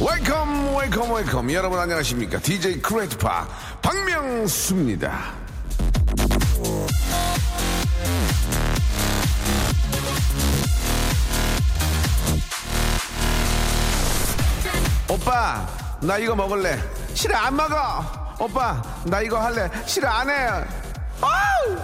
[0.00, 2.40] Wake up wake up wake up 여러분 안녕하십니까?
[2.40, 3.46] DJ Great Park
[3.82, 5.34] 박명수입니다.
[15.08, 16.78] 오빠 나 이거 먹을래.
[17.14, 17.76] 싫어 안 먹어.
[18.40, 19.70] 오빠 나 이거 할래.
[19.86, 20.34] 싫어 안 해.
[21.20, 21.76] 아우!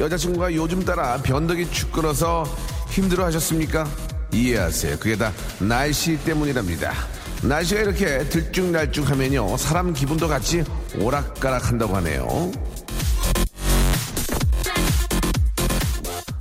[0.00, 2.42] 여자친구가 요즘 따라 변덕이 죽 끓어서
[2.88, 3.86] 힘들어 하셨습니까?
[4.32, 4.98] 이해하세요.
[4.98, 6.92] 그게 다 날씨 때문이랍니다.
[7.44, 10.64] 날씨가 이렇게 들쭉날쭉 하면요 사람 기분도 같이
[10.98, 12.50] 오락가락 한다고 하네요.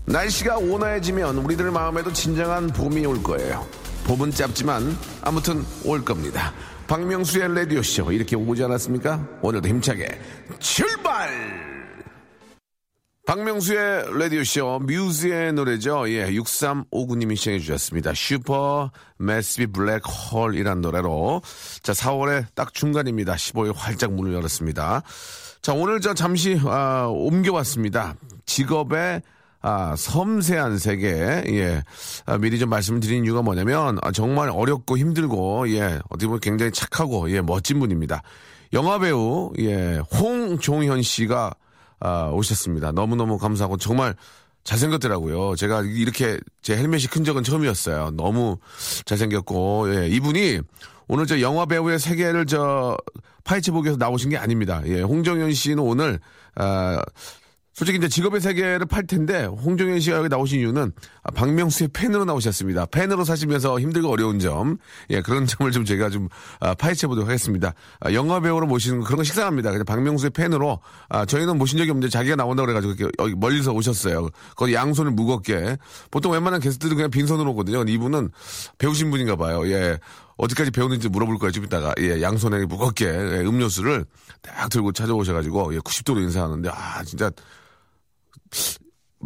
[0.05, 3.67] 날씨가 온화해지면 우리들 마음에도 진정한 봄이 올 거예요.
[4.05, 6.53] 봄은 짧지만 아무튼 올 겁니다.
[6.87, 9.39] 박명수의 라디오쇼 이렇게 오지 않았습니까?
[9.41, 10.19] 오늘도 힘차게
[10.59, 11.73] 출발!
[13.25, 16.09] 박명수의 라디오쇼 뮤즈의 노래죠.
[16.09, 18.13] 예, 6359님이 신청해 주셨습니다.
[18.13, 21.41] Supermassive Black Hole이란 노래로
[21.81, 23.35] 자 4월에 딱 중간입니다.
[23.35, 25.03] 15일 활짝 문을 열었습니다.
[25.61, 28.15] 자 오늘 저 잠시 아, 옮겨왔습니다.
[28.45, 29.21] 직업의
[29.65, 31.07] 아, 섬세한 세계,
[31.47, 31.83] 예.
[32.25, 35.99] 아, 미리 좀 말씀을 드린 이유가 뭐냐면, 아, 정말 어렵고 힘들고, 예.
[36.09, 38.23] 어떻게 보면 굉장히 착하고, 예, 멋진 분입니다.
[38.73, 41.53] 영화배우, 예, 홍종현 씨가,
[42.01, 42.91] 아, 오셨습니다.
[42.91, 44.15] 너무너무 감사하고, 정말
[44.65, 45.55] 잘생겼더라고요.
[45.55, 48.11] 제가 이렇게 제 헬멧이 큰 적은 처음이었어요.
[48.17, 48.57] 너무
[49.05, 50.07] 잘생겼고, 예.
[50.09, 50.59] 이분이
[51.07, 52.97] 오늘 저 영화배우의 세계를 저
[53.45, 54.81] 파헤쳐보기 위해서 나오신 게 아닙니다.
[54.87, 55.01] 예.
[55.01, 56.19] 홍정현 씨는 오늘,
[56.55, 57.01] 아,
[57.73, 60.91] 솔직히 이제 직업의 세계를 팔 텐데 홍종현 씨가 여기 나오신 이유는
[61.23, 62.85] 아, 박명수의 팬으로 나오셨습니다.
[62.87, 64.77] 팬으로 사시면서 힘들고 어려운 점,
[65.09, 67.73] 예 그런 점을 좀 제가 좀 아, 파헤쳐 보도록 하겠습니다.
[67.99, 69.71] 아, 영화 배우로 모시는 거 그런 거 식상합니다.
[69.71, 74.29] 그냥 박명수의 팬으로 아, 저희는 모신 적이 없는데 자기가 나온다 고 그래가지고 여기 멀리서 오셨어요.
[74.55, 75.77] 거기 양손을 무겁게
[76.11, 77.83] 보통 웬만한 게스트들은 그냥 빈손으로 오거든요.
[77.83, 78.29] 이분은
[78.77, 79.67] 배우신 분인가 봐요.
[79.67, 79.97] 예.
[80.37, 81.93] 어디까지 배우는지 물어볼 거예요, 좀 이따가.
[81.99, 84.05] 예, 양손에 무겁게 예, 음료수를
[84.41, 87.29] 딱 들고 찾아오셔가지고, 예, 90도로 인사하는데, 아, 진짜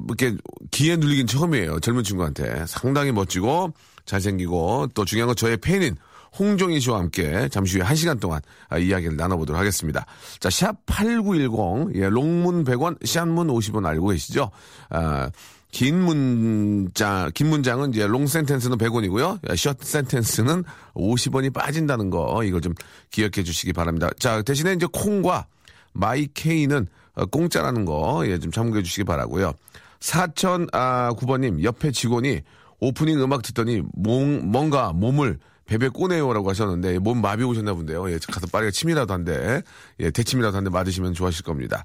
[0.05, 0.35] 이렇게
[0.71, 1.79] 기에 눌리긴 처음이에요.
[1.79, 2.65] 젊은 친구한테.
[2.67, 3.73] 상당히 멋지고
[4.05, 5.95] 잘생기고 또 중요한 건 저의 팬인
[6.37, 10.05] 홍종현 씨와 함께 잠시 후에 한 시간 동안 아, 이야기를 나눠보도록 하겠습니다.
[10.39, 14.51] 자, 샵 8910, 예, long문 100원, short문 50원 알고 계시죠?
[14.89, 15.29] 아,
[15.71, 19.55] 긴 문장, 긴 문장은 이제 long sentence는 100원이고요.
[19.55, 20.63] short sentence는
[20.93, 22.73] 50원이 빠진다는 거, 이거 좀
[23.11, 24.09] 기억해 주시기 바랍니다.
[24.17, 25.45] 자, 대신에 이제 콩과
[25.93, 29.53] 마이케이는 어, 공짜라는 거, 예, 좀 참고해 주시기 바라고요
[29.99, 32.41] 4000, 아, 9번님, 옆에 직원이
[32.79, 38.09] 오프닝 음악 듣더니 몸, 뭔가 몸을 베베 꼬네요라고 하셨는데 몸 마비 오셨나 본데요.
[38.09, 39.61] 예, 가서 빠르게 침이라도 한대,
[39.99, 41.83] 예, 대침이라도 한대 맞으시면 좋아하실 겁니다.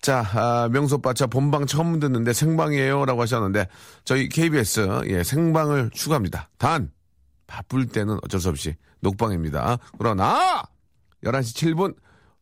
[0.00, 3.68] 자, 아, 명소빠차 본방 처음 듣는데 생방이에요라고 하셨는데
[4.04, 6.48] 저희 KBS 예, 생방을 추가합니다.
[6.56, 6.90] 단
[7.46, 9.78] 바쁠 때는 어쩔 수 없이 녹방입니다.
[9.98, 10.62] 그러나
[11.24, 11.94] 11시 7분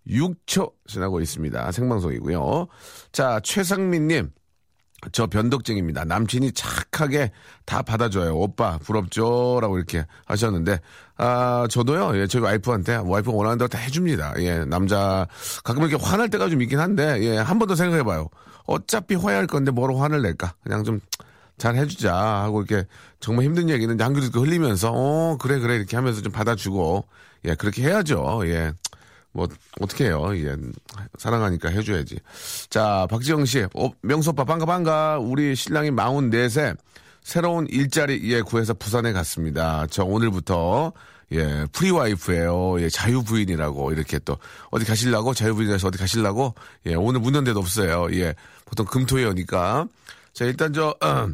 [0.06, 1.72] 6초 지나고 있습니다.
[1.72, 2.66] 생방송이고요.
[3.12, 4.30] 자, 최상민 님.
[5.12, 6.04] 저 변덕쟁입니다.
[6.04, 7.32] 남친이 착하게
[7.64, 8.36] 다 받아줘요.
[8.36, 9.58] 오빠 부럽죠?
[9.60, 10.80] 라고 이렇게 하셨는데
[11.16, 12.16] 아 저도요.
[12.18, 14.34] 예, 저희 와이프한테 와이프가 원하는 대로 다 해줍니다.
[14.38, 15.26] 예, 남자
[15.64, 18.28] 가끔 이렇게 화날 때가 좀 있긴 한데 예, 한 번 더 생각해봐요.
[18.66, 20.54] 어차피 화해할 건데 뭐로 화를 낼까?
[20.62, 21.00] 그냥 좀
[21.56, 22.84] 잘 해주자 하고 이렇게
[23.20, 27.06] 정말 힘든 얘기는 한 그릇 흘리면서 어 그래 그래 이렇게 하면서 좀 받아주고
[27.44, 28.40] 예 그렇게 해야죠.
[28.46, 28.72] 예.
[29.34, 29.48] 뭐
[29.80, 30.30] 어떻게 해요?
[30.36, 30.56] 예,
[31.18, 32.18] 사랑하니까 해줘야지.
[32.70, 35.18] 자, 박지영 씨, 어, 명수 오빠 반가 반가.
[35.18, 36.76] 우리 신랑이 44세
[37.22, 39.86] 새로운 일자리에 구해서 부산에 갔습니다.
[39.90, 40.92] 저 오늘부터
[41.32, 42.80] 예, 프리와이프예요.
[42.80, 44.38] 예, 자유 부인이라고 이렇게 또
[44.70, 46.54] 어디 가실라고 자유 부인에서 어디 가실라고
[46.86, 48.06] 예, 오늘 문연 데도 없어요.
[48.12, 48.34] 예,
[48.66, 49.88] 보통 금토일이니까
[50.32, 51.28] 자 일단 저 어,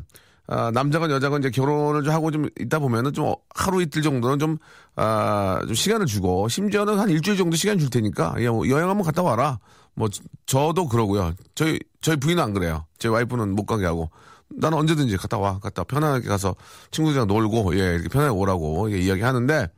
[0.52, 4.58] 아, 남자건 여자건 이제 결혼을 좀 하고 좀 있다 보면은 좀 하루 이틀 정도는 좀,
[4.97, 9.06] 아, 좀 시간을 주고, 심지어는 한 일주일 정도 시간 줄 테니까, 야, 뭐 여행 한번
[9.06, 9.61] 갔다 와라.
[9.94, 10.08] 뭐,
[10.47, 11.35] 저도 그러고요.
[11.55, 12.85] 저희, 저희 부인은 안 그래요.
[12.99, 14.11] 제 와이프는 못 가게 하고.
[14.49, 15.61] 나는 언제든지 갔다 와.
[15.61, 16.56] 갔다 편안하게 가서
[16.91, 19.69] 친구들이랑 놀고, 예, 이렇게 편하게 오라고 예, 이야기 하는데,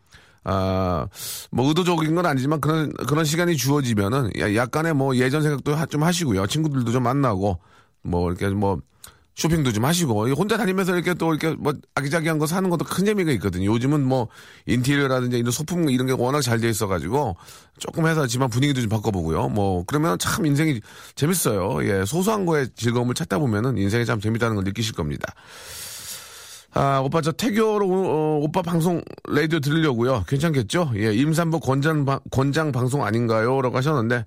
[0.44, 1.06] 아,
[1.50, 6.46] 뭐 의도적인 건 아니지만 그런, 그런 시간이 주어지면은 약간의 뭐 예전 생각도 좀 하시고요.
[6.46, 7.60] 친구들도 좀 만나고,
[8.02, 8.80] 뭐 이렇게 뭐
[9.34, 13.32] 쇼핑도 좀 하시고 혼자 다니면서 이렇게 또 이렇게 뭐 아기자기한 거 사는 것도 큰 재미가
[13.32, 13.73] 있거든요.
[13.73, 14.29] 요즘은 뭐
[14.67, 17.37] 인테리어라든지 이런 소품 이런 게 워낙 잘 돼 있어가지고
[17.79, 19.49] 조금 해서 집안 분위기도 좀 바꿔보고요.
[19.49, 20.81] 뭐 그러면 참 인생이
[21.14, 21.82] 재밌어요.
[21.88, 25.32] 예, 소소한 거에 즐거움을 찾다 보면은 인생이 참 재밌다는 걸 느끼실 겁니다.
[26.75, 30.25] 아, 오빠 저 태교로 어, 오빠 방송 라디오 들으려고요.
[30.26, 30.93] 괜찮겠죠?
[30.96, 34.25] 예, 임산부 권장 방- 권장 방송 아닌가요?라고 하셨는데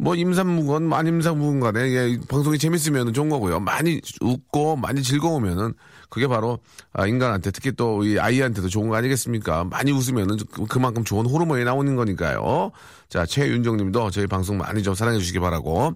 [0.00, 3.60] 뭐 임산부건 만 임산부건 간에 예, 이 방송이 재밌으면 좋은 거고요.
[3.60, 5.74] 많이 웃고 많이 즐거우면은
[6.08, 6.58] 그게 바로
[6.92, 9.64] 아, 인간한테 특히 또 이 아이한테도 좋은 거 아니겠습니까?
[9.64, 12.70] 많이 웃으면은 그- 그만큼 좋은 호르몬이 나오는 거니까요.
[13.08, 15.94] 자, 최윤정님도 저희 방송 많이 좀 사랑해 주시기 바라고.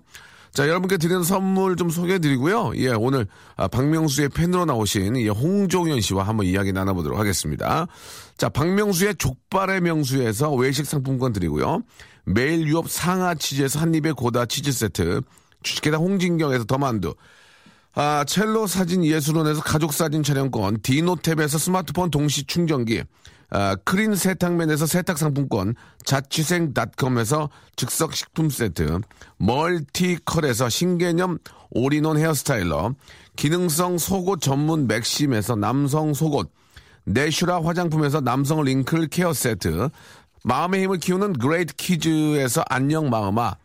[0.52, 2.72] 자, 여러분께 드리는 선물 좀 소개해 드리고요.
[2.76, 3.26] 예, 오늘
[3.56, 7.86] 아, 박명수의 팬으로 나오신 예, 홍종현 씨와 한번 이야기 나눠보도록 하겠습니다.
[8.36, 11.82] 자, 박명수의 족발의 명수에서 외식 상품권 드리고요.
[12.24, 15.20] 매일 유업 상하 치즈에서 한입의 고다 치즈 세트,
[15.62, 17.14] 주식회사 홍진경에서 더만두,
[17.94, 23.02] 아, 첼로 사진 예술원에서 가족 사진 촬영권, 디노탭에서 스마트폰 동시 충전기,
[23.50, 25.74] 아, 크린 세탁맨에서 세탁 상품권,
[26.04, 29.00] 자취생닷컴에서 즉석 식품 세트,
[29.36, 31.38] 멀티컬에서 신개념
[31.70, 32.94] 올인원 헤어스타일러,
[33.36, 36.50] 기능성 속옷 전문 맥심에서 남성 속옷,
[37.04, 39.90] 내슈라 화장품에서 남성 wrinkle care 세트,
[40.44, 43.56] 마음의 힘을 키우는 그레이트 키즈에서 안녕 마음아,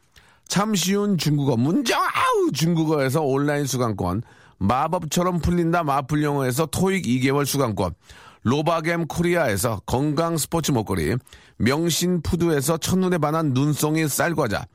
[0.47, 4.23] 참 쉬운 중국어 문정아 중국어에서 온라인 수강권
[4.57, 7.93] 마법처럼 풀린다 마풀 영어에서 토익 2개월 수강권
[8.43, 11.17] 로바겜 코리아에서 건강 스포츠 먹거리
[11.57, 14.65] 명신 푸드에서 첫눈에 반한 눈송이 쌀과자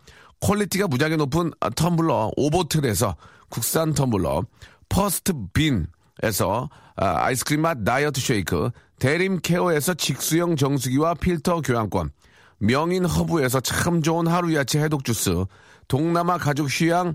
[0.40, 3.16] 퀄리티가 무지하게 높은 텀블러 오보틀에서
[3.48, 4.44] 국산 텀블러
[4.90, 8.70] 퍼스트 빈에서 아, 아이스크림 맛 다이어트 쉐이크
[9.04, 12.10] 대림 케어에서 직수형 정수기와 필터 교환권
[12.56, 15.44] 명인 허브에서 참 좋은 하루 야채 해독 주스,
[15.88, 17.14] 동남아 가족 휴양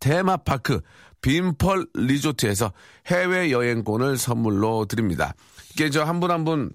[0.00, 0.80] 테마파크
[1.20, 2.72] 빈펄 리조트에서
[3.08, 5.34] 해외 여행권을 선물로 드립니다.
[5.74, 6.72] 이게 저 한 분 한 분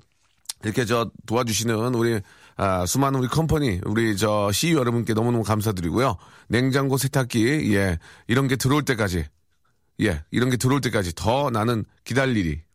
[0.64, 2.22] 이렇게 저 도와주시는 우리
[2.58, 6.16] 아, 수많은 우리 컴퍼니 우리 저 CEO 여러분께 너무너무 감사드리고요.
[6.48, 7.98] 냉장고 세탁기 예
[8.28, 9.26] 이런 게 들어올 때까지
[10.02, 12.67] 예 이런 게 들어올 때까지 더 나는 기다릴 일이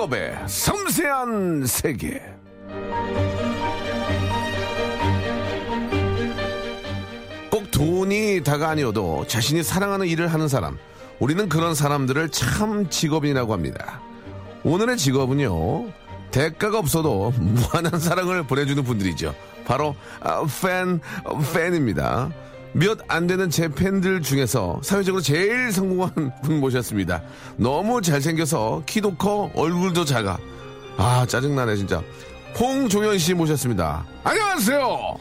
[0.00, 2.22] 직업의 섬세한 세계.
[7.50, 10.78] 꼭 돈이 다가 아니어도 자신이 사랑하는 일을 하는 사람.
[11.18, 14.00] 우리는 그런 사람들을 참 직업인이라고 합니다.
[14.64, 15.88] 오늘의 직업은요.
[16.30, 19.34] 대가가 없어도 무한한 사랑을 보내주는 분들이죠.
[19.66, 22.30] 바로 아, 팬, 어, 팬입니다.
[22.72, 27.22] 몇 안 되는 제 팬들 중에서 사회적으로 제일 성공한 분 모셨습니다.
[27.56, 30.38] 너무 잘생겨서 키도 커 얼굴도 작아.
[30.96, 32.02] 아 짜증나네 진짜.
[32.58, 34.04] 홍종현 씨 모셨습니다.
[34.24, 35.16] 안녕하세요.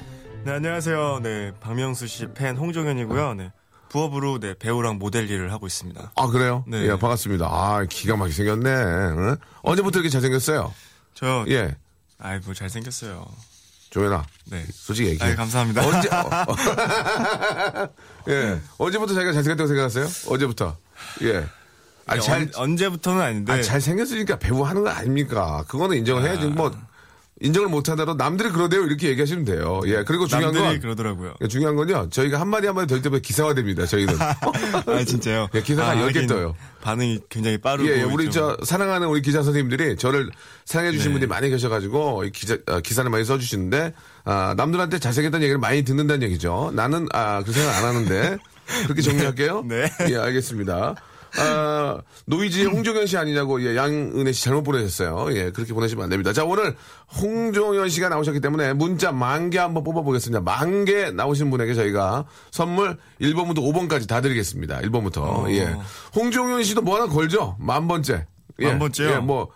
[0.45, 1.19] 네, 안녕하세요.
[1.21, 3.33] 네, 박명수 씨 팬 홍종현이고요.
[3.35, 3.51] 네.
[3.89, 6.11] 부업으로 네, 배우랑 모델 일을 하고 있습니다.
[6.15, 6.63] 아 그래요?
[6.67, 6.83] 네.
[6.85, 7.47] 예 반갑습니다.
[7.47, 8.69] 아 기가 막히게 생겼네.
[8.69, 9.35] 응?
[9.63, 10.71] 언제부터 이렇게 잘생겼어요?
[11.15, 11.75] 저예
[12.19, 13.25] 아이 뭐 잘생겼어요.
[13.89, 14.23] 조현아.
[14.45, 14.65] 네.
[14.71, 15.29] 솔직히 얘기해.
[15.29, 15.85] 아이 감사합니다.
[15.85, 16.09] 언제?
[16.15, 17.89] 어, 어.
[18.29, 20.07] 예 언제부터 자기가 잘생겼다고 생각하세요?
[20.27, 20.77] 언제부터?
[21.23, 21.45] 예.
[22.05, 25.63] 아니 잘 언, 언제부터는 아닌데 아, 잘생겼으니까 배우 하는 거 아닙니까?
[25.67, 26.47] 그거는 인정을 해야지.
[26.47, 26.71] 뭐,
[27.41, 28.83] 인정을 못 하더라도 남들이 그러대요.
[28.85, 29.79] 이렇게 얘기하시면 돼요.
[29.85, 30.03] 예.
[30.03, 30.79] 그리고 중요한 남들이 건.
[30.81, 31.33] 그러더라고요.
[31.41, 32.07] 예, 중요한 건요.
[32.11, 33.85] 저희가 한 마디 한 마디 될 때마다 기사화 됩니다.
[33.85, 34.15] 저희는.
[34.19, 35.47] 아 진짜요?
[35.53, 36.55] 예, 기사가 아, 10개 하긴 떠요.
[36.81, 40.29] 반응이 굉장히 빠르고 예, 예, 우리 좀- 저 사랑하는 우리 기자 선생님들이 저를
[40.65, 41.13] 사랑해 주신 네.
[41.13, 43.93] 분들이 많이 계셔가지고 이 기자 어, 기사를 많이 써주시는데
[44.25, 46.71] 아, 남들한테 잘생겼다는 얘기를 많이 듣는다는 얘기죠.
[46.75, 48.37] 나는 아, 그 생각 안 하는데
[48.83, 49.63] 그렇게 정리할게요.
[49.67, 49.89] 네.
[50.09, 50.95] 예, 알겠습니다.
[51.37, 55.27] 아, 노이즈 홍종현 씨 아니냐고 예, 양은혜 씨 잘못 보내셨어요.
[55.37, 56.33] 예, 그렇게 보내시면 안 됩니다.
[56.33, 56.75] 자, 오늘
[57.21, 60.41] 홍종현 씨가 나오셨기 때문에 문자 만 개 한번 뽑아보겠습니다.
[60.41, 64.79] 만 개 나오신 분에게 저희가 선물 1번부터 5번까지 다 드리겠습니다.
[64.81, 65.17] 1번부터.
[65.19, 65.45] 어.
[65.49, 65.75] 예.
[66.15, 67.55] 홍종현 씨도 뭐 하나 걸죠?
[67.59, 68.25] 만 번째.
[68.59, 68.67] 예.
[68.67, 69.09] 만 번째요?
[69.11, 69.49] 예, 뭐,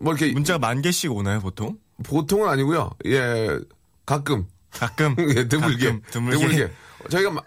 [0.00, 1.76] 뭐 이렇게 문자가 만 개씩 오나요 보통?
[2.04, 2.90] 보통은 아니고요.
[3.06, 3.58] 예,
[4.06, 4.46] 가끔.
[4.70, 5.86] 가끔 예, 드물게.
[5.86, 6.38] 가끔, 드물게.
[6.38, 6.70] 드물게.
[7.10, 7.40] 저희가 마-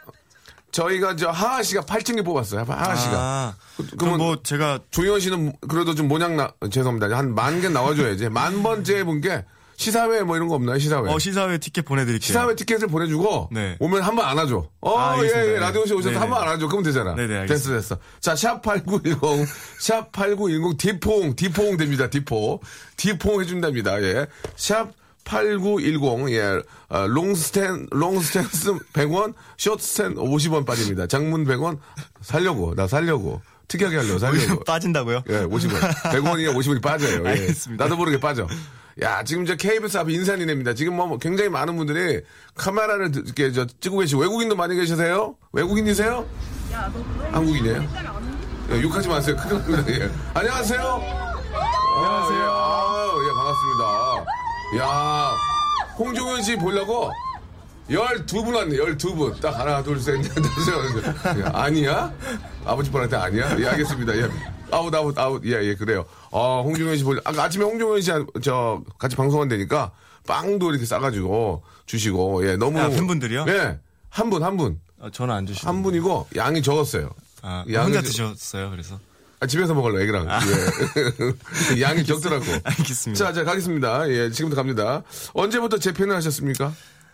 [0.72, 2.64] 저희가 저 하하 씨가 8층에 뽑았어요.
[2.68, 3.14] 하하 씨가.
[3.18, 7.16] 아, 그러면 그럼 뭐 제가 조희원 씨는 그래도 좀 모양 나 죄송합니다.
[7.18, 8.30] 한 만 개 나와줘야지.
[8.30, 9.44] 만 번째 분께
[9.78, 10.78] 시사회 뭐 이런 거 없나요?
[10.78, 11.10] 시사회.
[11.12, 12.26] 어 시사회 티켓 보내드릴게요.
[12.28, 13.78] 시사회 티켓을 보내주고 네.
[13.80, 14.68] 오면 한번 안아줘.
[14.82, 15.28] 어, 아, 예.
[15.28, 15.60] 예, 네.
[15.60, 16.20] 라디오 쇼 오셔서 네네.
[16.20, 16.68] 한번 안아줘.
[16.68, 17.16] 그러면 되잖아.
[17.16, 17.98] 네네, 됐어, 됐어.
[18.20, 19.48] 자, 샵 8910,
[19.80, 22.62] 샵 8910, 디포옹, 디포옹 됩니다, 디포.
[22.96, 24.28] 디포옹 해준답니다, 예.
[24.56, 24.90] 샵
[25.24, 31.08] 8910, 예, 어, long senten, long sentence 100원, short senten 50원 빠집니다.
[31.08, 31.78] 장문 100원,
[32.22, 33.42] 살려고, 나 살려고.
[33.68, 34.64] 특이하게 하려고, 살려고.
[34.66, 35.24] 빠진다고요?
[35.30, 35.80] 예, 50원.
[35.80, 37.24] 100원이냐 50원이 빠져요.
[37.26, 37.30] 예.
[37.30, 37.84] 알겠습니다.
[37.86, 38.48] 나도 모르게 빠져.
[39.02, 40.74] 야, 지금 저 KBS 앞에 인산인해입니다.
[40.74, 42.22] 지금 뭐 굉장히 많은 분들이
[42.56, 45.36] 카메라를 이렇게 저 찍고 계시고 외국인도 많이 계시세요?
[45.54, 46.28] 외국인이세요?
[47.32, 47.88] 한국인이에요?
[48.72, 49.36] 예, 욕하지 마세요.
[49.38, 49.92] 큰일 납니다.
[49.94, 50.12] 예.
[50.34, 50.82] 안녕하세요.
[51.96, 52.61] 안녕하세요.
[54.74, 54.78] 아.
[54.78, 55.38] 야,
[55.98, 57.12] 홍종현 씨 보려고
[57.90, 59.42] 12분 왔네, 12분.
[59.42, 61.40] 딱 하나, 둘, 셋, 넷, 다섯, 여섯.
[61.40, 62.14] 예, 아니야?
[62.64, 63.58] 아버지 뻘한테 아니야?
[63.60, 64.16] 예, 알겠습니다.
[64.18, 64.30] 예.
[64.72, 65.42] 아웃, 아웃, 아웃.
[65.46, 66.06] 예, 예, 그래요.
[66.30, 68.12] 어, 홍종현 씨 보려, 아까 아침에 홍종현 씨,
[68.42, 69.92] 저, 같이 방송한다니까
[70.26, 72.80] 빵도 이렇게 싸가지고 주시고, 예, 너무.
[72.80, 73.46] 아, 팬분들이요?
[73.50, 73.80] 예.
[74.10, 74.80] 한 분, 한 분.
[75.00, 75.68] 어, 저는 안 주시고.
[75.68, 77.10] 한 분이고, 양이 적었어요.
[77.42, 79.00] 아, 양이 혼자 저- 드셨어요, 그래서.
[79.42, 80.28] 아, 집에서 먹을래, 애기랑.
[80.30, 81.82] 예.
[81.82, 82.46] 양이 적더라고.
[82.64, 83.26] 알겠습니다.
[83.26, 84.08] 자, 자, 가겠습니다.
[84.10, 85.02] 예, 지금부터 갑니다.
[85.34, 86.72] 언제부터 재팬을 하셨습니까?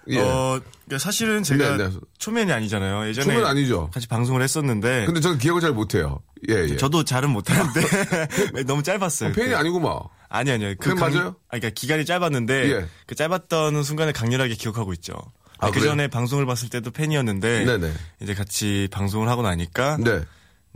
[0.10, 0.20] 예.
[0.20, 1.96] 어, 그러니까 사실은 제가 네, 네.
[2.18, 3.08] 초면이 아니잖아요.
[3.08, 3.90] 예전에 초면 아니죠.
[3.94, 6.20] 같이 방송을 했었는데 근데 저는 기억을 잘 못해요.
[6.50, 6.78] 예, 예.
[6.78, 7.82] 저도 잘은 못하는데
[8.68, 9.32] 너무 짧았어요.
[9.32, 9.56] 팬이 그때.
[9.56, 9.98] 아니구만.
[10.30, 10.76] 아니 아니요.
[10.80, 11.36] 그팬 맞아요?
[11.50, 12.86] 아니, 그러니까 기간이 짧았는데 예.
[13.06, 15.14] 그 짧았던 순간을 강렬하게 기억하고 있죠.
[15.60, 15.82] 아, 그?
[15.82, 17.92] 전에 방송을 봤을 때도 팬이었는데 네네.
[18.22, 20.22] 이제 같이 방송을 하고 나니까 네.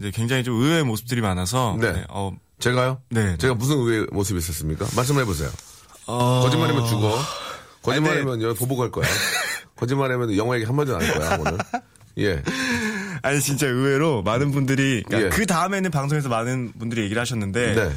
[0.02, 2.04] 이제 굉장히 좀 의외의 모습들이 많아서 네.
[2.10, 3.00] 어, 제가요?
[3.10, 3.38] 네.
[3.38, 4.88] 제가 무슨 의외의 모습이 있었습니까?
[4.96, 5.50] 말씀해 보세요.
[6.08, 7.16] 어, 거짓말하면 죽어.
[7.16, 9.08] 아니, 거짓말하면 보복할 거야.
[9.78, 11.58] 거짓말하면 영화 얘기 한마디도 안 할 거야, 오늘.
[12.18, 12.42] 예.
[13.22, 15.30] 아니 진짜 의외로 많은 분들이 그러니까 예.
[15.38, 17.92] 그 다음에는 방송에서 많은 분들이 얘기를 하셨는데 네.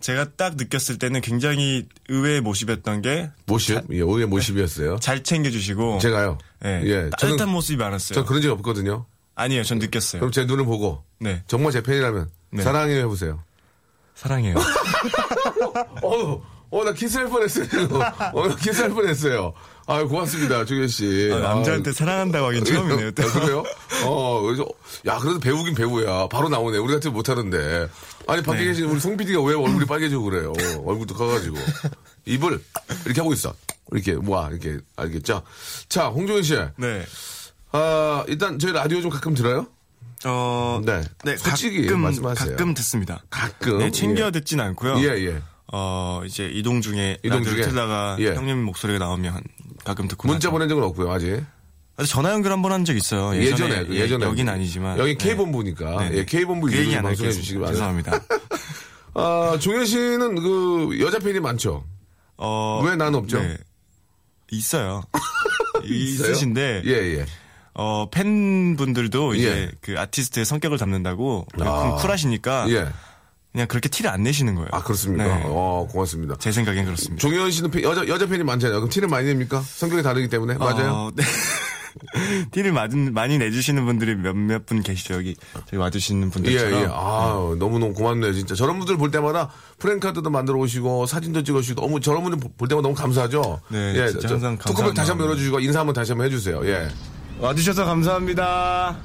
[0.00, 3.80] 제가 딱 느꼈을 때는 굉장히 의외의 모습이었던 게 모십?
[3.92, 4.98] 예, 오해 모십이었어요.
[5.00, 6.36] 잘 챙겨주시고 제가요?
[6.66, 7.10] 예, 예.
[7.10, 8.14] 따뜻한 저는, 모습이 많았어요.
[8.14, 9.06] 전 그런 적 없거든요.
[9.36, 10.20] 아니에요, 전 느꼈어요.
[10.20, 12.62] 그럼 제 눈을 보고 네, 정말 제 팬이라면 네.
[12.62, 13.42] 사랑해요 해보세요.
[14.14, 14.56] 사랑해요.
[16.02, 17.66] 어, 어, 나 키스할 뻔했어요.
[18.32, 19.52] 어, 나 키스할 뻔했어요.
[19.86, 21.30] 아, 고맙습니다, 조현 씨.
[21.32, 23.10] 아, 남자한테 사랑한다고 하긴 처음이네요.
[23.12, 23.22] 또.
[23.22, 23.64] 아, 그래요?
[24.04, 24.66] 어, 그래서,
[25.06, 26.26] 야, 그래도 배우긴 배우야.
[26.28, 26.78] 바로 나오네.
[26.78, 27.88] 우리 같으면 못하는데.
[28.26, 28.64] 아니, 밖에 네.
[28.64, 30.52] 계신 우리 송 PD가 왜 얼굴이 빨개지고 그래요?
[30.84, 31.56] 얼굴도 커가지고.
[32.24, 32.60] 입을
[33.04, 33.54] 이렇게 하고 있어.
[33.92, 35.42] 이렇게, 모아, 이렇게, 알겠죠?
[35.88, 36.56] 자, 홍종현 씨.
[36.76, 37.04] 네.
[37.76, 39.66] 아, 일단 저희 라디오 좀 가끔 들어요?
[40.24, 41.02] 어, 네.
[41.36, 42.50] 솔직히 가끔, 말씀하세요.
[42.56, 43.22] 가끔 듣습니다.
[43.30, 43.78] 가끔.
[43.78, 44.30] 네, 챙겨 예.
[44.30, 44.98] 듣진 않고요.
[45.00, 45.42] 예, 예.
[45.72, 47.60] 어, 이제 이동 중에 이동 중에?
[47.62, 48.34] 틀다가 예.
[48.34, 49.42] 형님 목소리가 나오면
[49.84, 50.52] 가끔 듣고 문자 나죠.
[50.52, 51.44] 보낸 적은 없고요, 아직.
[51.98, 53.34] 아, 전화 연결 한 번 한 적 있어요.
[53.40, 54.24] 예전에, 예전에, 예전에.
[54.24, 55.28] 예, 여긴 아니지만 여기 네.
[55.28, 55.98] K본부니까.
[56.00, 56.16] 네, 네.
[56.18, 57.32] 예, K본부 안 방송해.
[57.32, 57.72] 주시기 바랍니다.
[57.72, 58.20] 죄송합니다.
[59.14, 61.84] 아, 종현 씨는 그 여자 팬이 많죠?
[62.38, 63.40] 어, 왜 난 없죠?
[63.40, 63.56] 네.
[64.50, 65.02] 있어요?
[65.84, 67.26] 있으신데 예, 예.
[67.78, 69.70] 어, 팬분들도 이제 예.
[69.80, 71.82] 그 아티스트의 성격을 담는다고 아.
[71.82, 72.88] 좀 쿨하시니까 예.
[73.52, 74.68] 그냥 그렇게 티를 안 내시는 거예요.
[74.72, 75.24] 아, 그렇습니까?
[75.24, 75.42] 네.
[75.46, 76.36] 어, 고맙습니다.
[76.38, 77.20] 제 생각엔 그렇습니다.
[77.20, 78.80] 종현 씨는 팬- 여자, 여자 팬이 많잖아요.
[78.80, 79.60] 그럼 티를 많이 냅니까?
[79.60, 80.54] 성격이 다르기 때문에.
[80.54, 80.90] 맞아요?
[80.92, 81.22] 어, 네.
[82.52, 85.14] 티를 많이, 많이 내주시는 분들이 몇몇 분 계시죠.
[85.14, 86.82] 여기 저기 와주시는 예, 분들처럼.
[86.82, 86.86] 예.
[86.90, 88.54] 아, 너무 너무 고맙네요, 진짜.
[88.54, 92.82] 저런 분들 볼 때마다 프랭카드도 만들어 오시고, 사진도 찍어 주시고, 너무, 저런 분들 볼 때마다
[92.82, 93.60] 너무 감사하죠?
[93.70, 94.08] 네, 예.
[94.08, 95.26] 진짜 저- 항상 뚜껑을 감사한 다시 한번.
[95.28, 96.66] 열어주시고, 인사 한번 다시 한번 해주세요.
[96.68, 96.88] 예.
[97.38, 98.96] 와주셔서 감사합니다.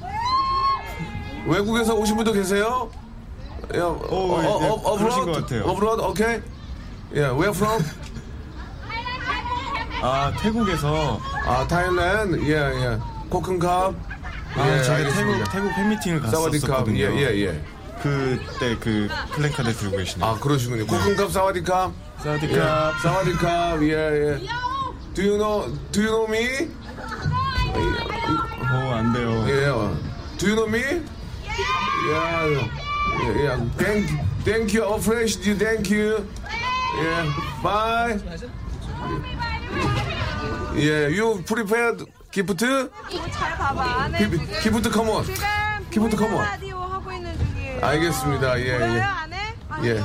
[1.46, 2.90] 외국에서 오신 분도 계세요?
[3.74, 5.64] 예, 어, 네, 그러신 것 같아요.
[5.64, 6.40] 어브로드, 오케이?
[7.14, 7.82] 예, where from?
[10.02, 11.20] 아, 태국에서.
[11.46, 12.98] 아, 타일랜드, 예, 예.
[13.28, 13.94] 코큰캅.
[14.56, 15.44] 아, 예, 제가 알겠습니다.
[15.44, 16.98] 태국, 태국 팬미팅을 갔었거든요.
[16.98, 17.64] 예, 예, 예.
[18.02, 20.28] 그때 그 플랜카드 들고 계시네요.
[20.28, 20.86] 아, 그러시군요.
[20.86, 21.92] 코큰캅, 사와디캅.
[22.18, 22.50] 사와디캅.
[22.56, 24.40] 예, 사와디캅, 예, 예.
[25.14, 26.68] Do you know, do you know me?
[27.74, 29.44] 어, 안 돼요.
[29.48, 29.96] 예, 어.
[30.38, 30.82] do you know me?
[32.08, 32.14] 예,
[33.24, 33.56] 예, 예.
[33.76, 34.06] Thank,
[34.44, 36.26] thank you, oh, fresh, you, thank you.
[36.98, 37.24] 예,
[37.62, 38.18] bye.
[40.76, 42.58] 예, you prepared gift?
[43.32, 44.02] 잘 봐봐.
[44.04, 45.24] 안에 기- 지금 gift come on.
[45.24, 45.42] 지금
[45.90, 46.44] gift 보이는 come on.
[46.44, 47.84] 라디오 하고 있는 중이에요.
[47.84, 48.60] 알겠습니다.
[48.60, 49.00] 예, 보여요 예.
[49.00, 49.36] 안에?
[49.84, 50.00] 예.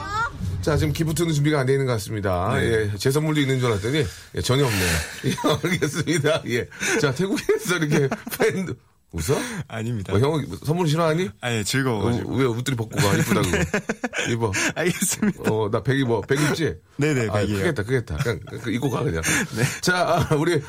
[0.67, 2.51] 자, 지금 gift는 준비가 안 되어 있는 것 같습니다.
[2.61, 2.91] 예.
[2.97, 4.03] 제 선물도 있는 줄 알았더니,
[4.35, 4.91] 예, 전혀 없네요.
[5.23, 6.43] 예, 알겠습니다.
[6.47, 6.67] 예.
[6.99, 8.75] 자, 태국에서 이렇게 팬,
[9.13, 9.37] 웃어?
[9.67, 10.13] 아닙니다.
[10.13, 11.29] 뭐, 형, 선물 싫어하니?
[11.39, 12.35] 아니, 어, 즐거워가지고.
[12.35, 13.15] 왜 옷들이 벗고 가?
[13.15, 13.47] 이쁘다고.
[14.31, 14.51] 입어.
[14.75, 15.51] 알겠습니다.
[15.51, 16.21] 어, 나백 입어.
[16.21, 16.75] 백 입지?
[16.97, 17.59] 네네, 아, 백이에요.
[17.59, 18.17] 크겠다, 크겠다.
[18.17, 19.21] 그냥, 그 입고 가, 그냥.
[19.81, 20.61] 자, 아, 우리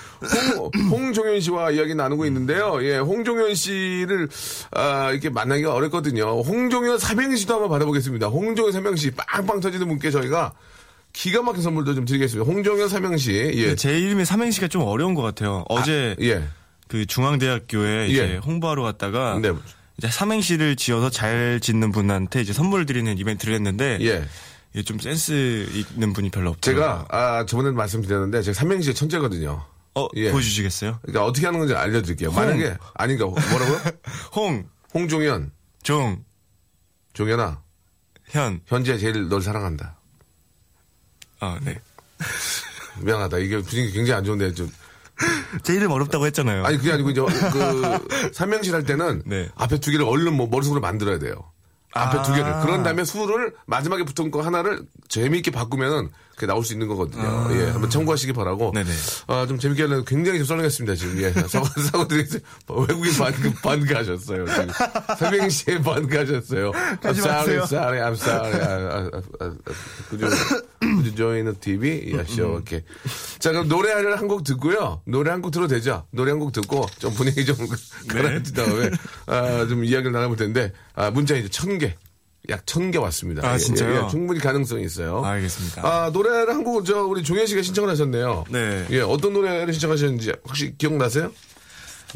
[0.56, 2.78] 홍, 홍종현 씨와 이야기 나누고 있는데요.
[2.82, 4.28] 예, 홍종현 씨를,
[4.70, 6.40] 아, 이렇게 만나기가 어렵거든요.
[6.42, 8.28] 홍종현 삼행시도 한번 받아보겠습니다.
[8.28, 10.52] 홍종현 삼행시 빵빵 터지는 분께 저희가
[11.12, 12.48] 기가 막힌 선물도 좀 드리겠습니다.
[12.50, 13.50] 홍종현 삼행시.
[13.54, 13.74] 예.
[13.74, 15.64] 제 이름의 삼행시가 좀 어려운 것 같아요.
[15.68, 16.44] 어제 예.
[16.88, 18.36] 그 중앙대학교에 이제 예.
[18.38, 19.52] 홍보하러 갔다가 네.
[19.98, 24.24] 이제 삼행시를 지어서 잘 짓는 분한테 이제 선물을 드리는 이벤트를 했는데 예.
[24.72, 26.84] 이게 좀 센스 있는 분이 별로 없더라고요.
[26.84, 29.64] 제가, 아, 저번에도 말씀드렸는데, 제가 삼행시의 천재거든요.
[29.94, 30.30] 어 예.
[30.30, 30.98] 보여주시겠어요?
[31.02, 32.30] 그러니까 어떻게 하는 건지 알려드릴게요.
[32.32, 33.80] 만약에, 아닌가, 뭐라고요?
[34.36, 35.52] 홍, 홍종현,
[35.82, 36.22] 종,
[37.14, 37.62] 종현아,
[38.26, 38.60] 현.
[38.66, 39.98] 현재 제일 널 사랑한다.
[41.40, 41.80] 아 네.
[43.00, 43.38] 미안하다.
[43.38, 44.70] 이게 분위기 굉장히 안 좋은데, 좀.
[45.62, 46.64] 제 이름 어렵다고 했잖아요.
[46.64, 49.48] 아니, 그게 아니고, 이제, 그, 삼명실 할 때는, 네.
[49.56, 51.34] 앞에 두 개를 얼른 뭐 머릿속으로 만들어야 돼요.
[51.94, 52.22] 앞에 아.
[52.22, 52.60] 두 개를.
[52.60, 57.48] 그런 다음에 수를 마지막에 붙은 거 하나를 재미있게 바꾸면은 그게 나올 수 있는 거거든요.
[57.50, 58.70] 예, 한번 참고하시기 바라고.
[58.72, 58.88] 네네.
[59.26, 61.20] 아, 좀 재밌게 하려고 굉장히 좀 썰렁했습니다, 지금.
[61.20, 62.24] 예, 사고, 사고들이
[62.68, 64.46] 외국인 반그, 반가하셨어요.
[64.46, 64.68] 지금.
[65.18, 66.70] 삼행시에 반가하셨어요.
[66.70, 68.60] I'm sorry, sorry, I'm sorry.
[68.62, 69.54] 아, 아, 아, 아,
[70.80, 72.12] you join the TV?
[72.14, 72.82] 예, sure, 오케이.
[73.40, 75.00] 자, 그럼 노래를 한 곡 듣고요.
[75.06, 76.04] 노래 한 곡 들어도 되죠?
[76.12, 77.56] 노래 한 곡 듣고 좀 분위기 좀
[78.08, 78.90] 가라앉힌 다음에
[79.26, 81.96] 아, 좀 이야기를 나눠볼 텐데 아, 문자 이제 천 개.
[82.50, 83.46] 약 천 개 왔습니다.
[83.46, 83.94] 아, 예, 진짜요?
[83.94, 85.22] 예, 예, 충분히 가능성이 있어요.
[85.24, 85.82] 알겠습니다.
[85.86, 88.44] 아, 노래를 한 곡, 저, 우리 종현 씨가 신청을 하셨네요.
[88.50, 88.86] 네.
[88.90, 91.30] 예, 어떤 노래를 신청하셨는지 혹시 기억나세요?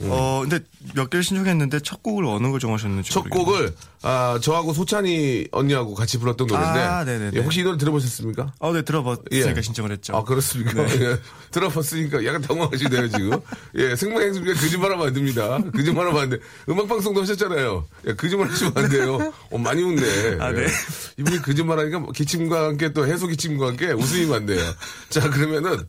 [0.01, 3.11] 어, 근데 몇 개를 신청했는데 첫 곡을 어느 걸 정하셨는지.
[3.13, 3.45] 첫 모르겠네요.
[3.45, 6.81] 곡을, 아, 저하고 소찬이 언니하고 같이 불렀던 노래인데.
[6.81, 7.31] 아, 네네네.
[7.35, 8.55] 예, 혹시 이 노래 들어보셨습니까?
[8.59, 9.63] 어, 네, 들어봤으니까 예.
[9.63, 10.17] 신청을 했죠.
[10.17, 10.87] 아, 그렇습니까?
[10.87, 11.01] 네.
[11.03, 11.19] 예.
[11.51, 13.41] 들어봤으니까 약간 당황하시네요, 지금.
[13.77, 15.59] 예, 생방송에 거짓말하면 안 됩니다.
[15.75, 16.39] 거짓말하면 안 돼.
[16.69, 17.85] 음악방송도 하셨잖아요.
[18.09, 19.33] 예, 거짓말 하시면 안 돼요.
[19.51, 20.39] 어, 많이 웃네.
[20.41, 20.63] 아, 네.
[20.63, 20.67] 예.
[21.19, 24.61] 이분이 거짓말 하니까 뭐 기침과 함께 또 해소 기침과 함께 웃음이면 안 돼요.
[25.11, 25.87] 자, 그러면은,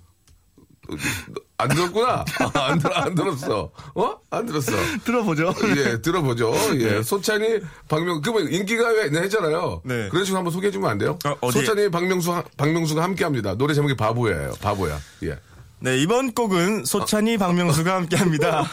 [1.58, 2.26] 안 들었구나?
[2.40, 3.72] 아, 안, 들, 안 들었어.
[3.96, 4.16] 어?
[4.30, 4.72] 안 들었어.
[5.06, 5.54] 들어보죠.
[5.78, 6.54] 예, 들어보죠.
[6.76, 7.02] 예.
[7.02, 9.82] 소찬이, 박명, 그러면 인기가요 했잖아요.
[9.86, 10.10] 네.
[10.10, 11.18] 그런 식으로 한번 소개해주면 안 돼요?
[11.42, 13.56] 어, 소찬이, 박명수, 박명수가 함께 합니다.
[13.56, 14.54] 노래 제목이 바보야예요.
[14.62, 15.00] 바보야.
[15.24, 15.38] 예.
[15.80, 18.66] 네, 이번 곡은 소찬이, 박명수가 함께 합니다.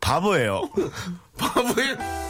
[0.00, 0.70] 바보예요.
[1.38, 2.25] 바보야.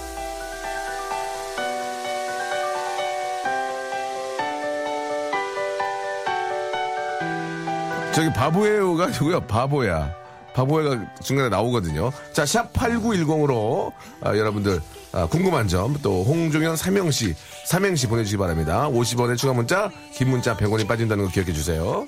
[8.16, 9.40] 저기 바보예요가 아니고요.
[9.40, 10.14] 바보야.
[10.54, 12.10] 바보야가 중간에 나오거든요.
[12.32, 13.92] 자, 샵 8910으로
[14.24, 14.80] 여러분들
[15.12, 17.34] 아, 궁금한 점 또 홍종현 삼행시
[17.66, 18.88] 삼행시 보내주시기 바랍니다.
[18.88, 22.06] 50원의 추가 문자 긴 문자 100원이 빠진다는 거 기억해 주세요.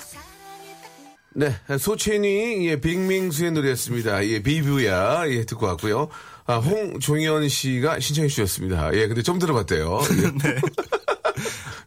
[1.34, 4.24] 네, 소채니, 예, 빅밍수의 노래였습니다.
[4.26, 6.08] 예, 비뷰야, 예, 듣고 왔고요.
[6.46, 8.94] 아, 홍종현 씨가 신청해 주셨습니다.
[8.94, 10.00] 예, 근데 좀 들어봤대요.
[10.22, 10.61] 예.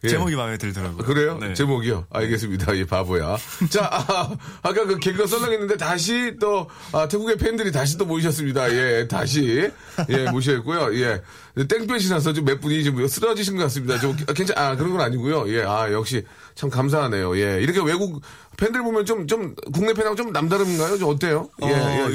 [0.03, 0.09] 예.
[0.09, 1.05] 제목이 마음에 들더라고요.
[1.05, 1.37] 그래요?
[1.39, 1.53] 네.
[1.53, 2.07] 제목이요?
[2.09, 2.75] 알겠습니다.
[2.75, 3.37] 예, 바보야.
[3.69, 8.73] 자, 아, 아까 그 개그가 썰렁했는데 다시 또, 아, 태국의 팬들이 다시 또 모이셨습니다.
[8.73, 9.69] 예, 다시.
[10.09, 10.95] 예, 모셨고요.
[10.99, 11.21] 예.
[11.67, 13.99] 땡볕이 나서 좀 몇 분이 좀 쓰러지신 것 같습니다.
[13.99, 15.47] 좀, 아, 괜찮, 아, 그런 건 아니고요.
[15.53, 16.23] 예, 아, 역시
[16.55, 17.37] 참 감사하네요.
[17.37, 17.61] 예.
[17.61, 18.21] 이렇게 외국
[18.57, 20.97] 팬들 보면 좀, 좀, 국내 팬하고 좀 남다른가요?
[20.97, 21.49] 좀 어때요?
[21.61, 21.67] 어,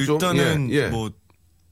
[0.05, 0.87] 좀, 일단은 예, 예.
[0.89, 1.11] 뭐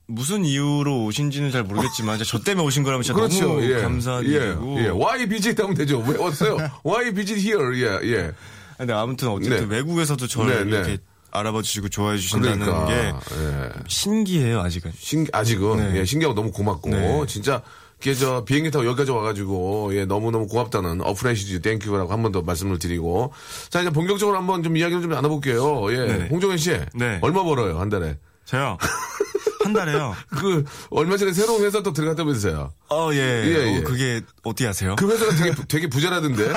[0.06, 3.40] 무슨 이유로 오신지는 잘 모르겠지만 저 때문에 오신 거라면 진짜 그렇죠.
[3.48, 3.80] 너무 예.
[3.80, 4.76] 감사드리고.
[4.80, 4.88] 예, 예.
[4.90, 5.98] Why visit 하면 되죠.
[6.06, 6.58] 왜 왔어요?
[6.84, 7.80] Why visit here?
[7.82, 8.32] 예, 예.
[8.76, 9.76] 근데 아무튼 어쨌든 네.
[9.76, 10.70] 외국에서도 저를 네, 네.
[10.76, 10.98] 이렇게
[11.30, 12.86] 알아봐 주시고 좋아해 주신다는 그러니까.
[12.86, 13.70] 게 예.
[13.88, 14.92] 신기해요 아직은.
[14.96, 16.00] 신, 아직은, 네.
[16.00, 17.24] 예, 신기하고 너무 고맙고, 네.
[17.26, 17.62] 진짜,
[17.98, 22.42] 그게 저, 비행기 타고 여기까지 와가지고, 예, 너무너무 고맙다는 appreciate thank you라고 한 번 더
[22.42, 23.32] 말씀을 드리고.
[23.70, 25.92] 자, 이제 본격적으로 한번 좀 이야기를 좀 나눠볼게요.
[25.92, 25.96] 예.
[26.06, 26.28] 네.
[26.28, 26.78] 홍종현 씨.
[26.94, 27.18] 네.
[27.22, 28.18] 얼마 벌어요, 한 달에?
[28.44, 28.76] 저요
[29.64, 30.14] 한 달에요.
[30.30, 32.72] 그, 얼마 전에 새로운 회사 또 들어갔다면서요.
[32.90, 33.16] 어 예.
[33.18, 33.78] 예, 예.
[33.78, 34.94] 어, 그게 어떻게 아세요?
[34.96, 36.52] 그 회사가 되게, 되게 부자라던데.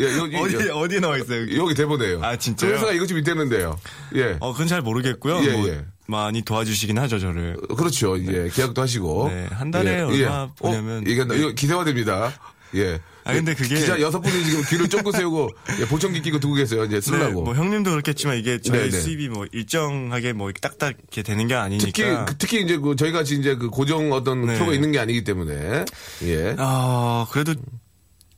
[0.00, 1.42] 예, 여기, 어디 여기, 어디에 나와 있어요?
[1.42, 1.56] 여기?
[1.56, 2.22] 여기 대본에요.
[2.22, 2.70] 아, 진짜요?
[2.70, 3.78] 그 회사가 이것 좀 있다는데요.
[4.16, 4.36] 예.
[4.40, 5.44] 어 그건 잘 모르겠고요.
[5.44, 5.84] 예, 뭐 예.
[6.06, 7.56] 많이 도와주시긴 하죠 저를.
[7.76, 8.18] 그렇죠.
[8.18, 9.28] 예, 계약도 하시고.
[9.32, 12.32] 네, 한 달에 얼마 보냐면- 어, 이게, 이거 기대화됩니다.
[12.74, 13.00] 예.
[13.24, 16.84] 아, 근데 그게- 기자 여섯 분이 지금 귀를 쫑긋 세우고, 예, 보청기 끼고 두고 계세요.
[16.84, 17.42] 이제 네, 쓰려고.
[17.42, 19.00] 뭐 형님도 그렇겠지만 이게 저희 네, 네.
[19.00, 21.86] 수입이 뭐 일정하게 뭐 딱딱 이렇게 되는 게 아니니까.
[21.86, 24.54] 특히, 그- 특히 이제 그 저희 같이 이제 그 고정 어떤 네.
[24.54, 25.84] 프로가 있는 게 아니기 때문에.
[26.24, 26.56] 예.
[26.58, 27.54] 아 그래도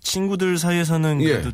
[0.03, 1.27] 친구들 사이에서는 예.
[1.29, 1.51] 그래도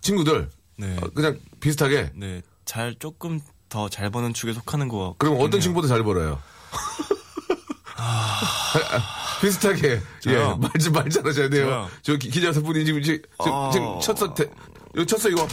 [0.00, 0.48] 친구들.
[0.78, 2.10] 네, 어, 그냥 비슷하게.
[2.16, 5.14] 네, 잘 조금 더 잘 버는 축에 속하는 거.
[5.18, 5.60] 그럼 어떤.
[5.60, 6.40] 친구보다 잘 벌어요?
[9.42, 9.88] 비슷하게.
[9.88, 10.00] 예.
[10.20, 10.56] 저요?
[10.60, 11.88] 말, 좀- 말 잘하셔야 돼요.
[12.02, 13.70] 저 기- 기자 분이 지금, 지금, 어.
[13.72, 14.32] 지금 쳤어.
[14.32, 14.48] 대-
[14.94, 15.46] 이거 쳤어, 이거.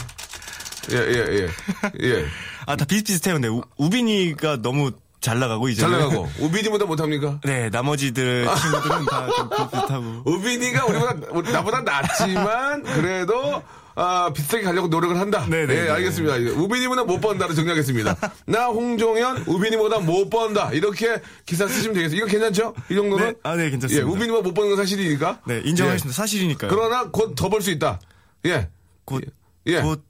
[0.91, 1.49] 예, 예, 예.
[2.03, 2.25] 예.
[2.65, 3.35] 아, 다 비슷비슷해요.
[3.35, 6.29] 근데 우, 우빈이가 너무 잘 나가고 이제 잘 나가고.
[6.39, 7.39] 우빈이보다 못합니까?
[7.43, 10.21] 네, 나머지들 친구들은 다 좀 비슷하고.
[10.25, 13.61] 우빈이가 우리보다, 우리- 나보다 낫지만, 그래도,
[14.01, 15.45] 아, 비슷하게 가려고 노력을 한다.
[15.49, 15.73] 네네.
[15.75, 16.35] 예, 알겠습니다.
[16.57, 18.15] 우빈이보다 못 번다로 정리하겠습니다.
[18.45, 20.71] 나 홍종현, 우빈이보다 못 번다.
[20.71, 22.17] 이렇게 기사 쓰시면 되겠어요.
[22.17, 22.73] 이거 괜찮죠?
[22.89, 23.25] 이 정도는?
[23.27, 24.07] 네, 아, 네, 예, 괜찮습니다.
[24.07, 25.41] 우빈이보다 못 버는 건 사실이니까.
[25.45, 26.15] 네, 인정하겠습니다.
[26.15, 26.69] 사실이니까요.
[26.71, 27.99] 그러나 곧 더 벌 수 있다.
[28.45, 28.69] 예.
[29.03, 29.21] 곧,
[29.67, 29.81] 예.
[29.81, 30.01] 곧,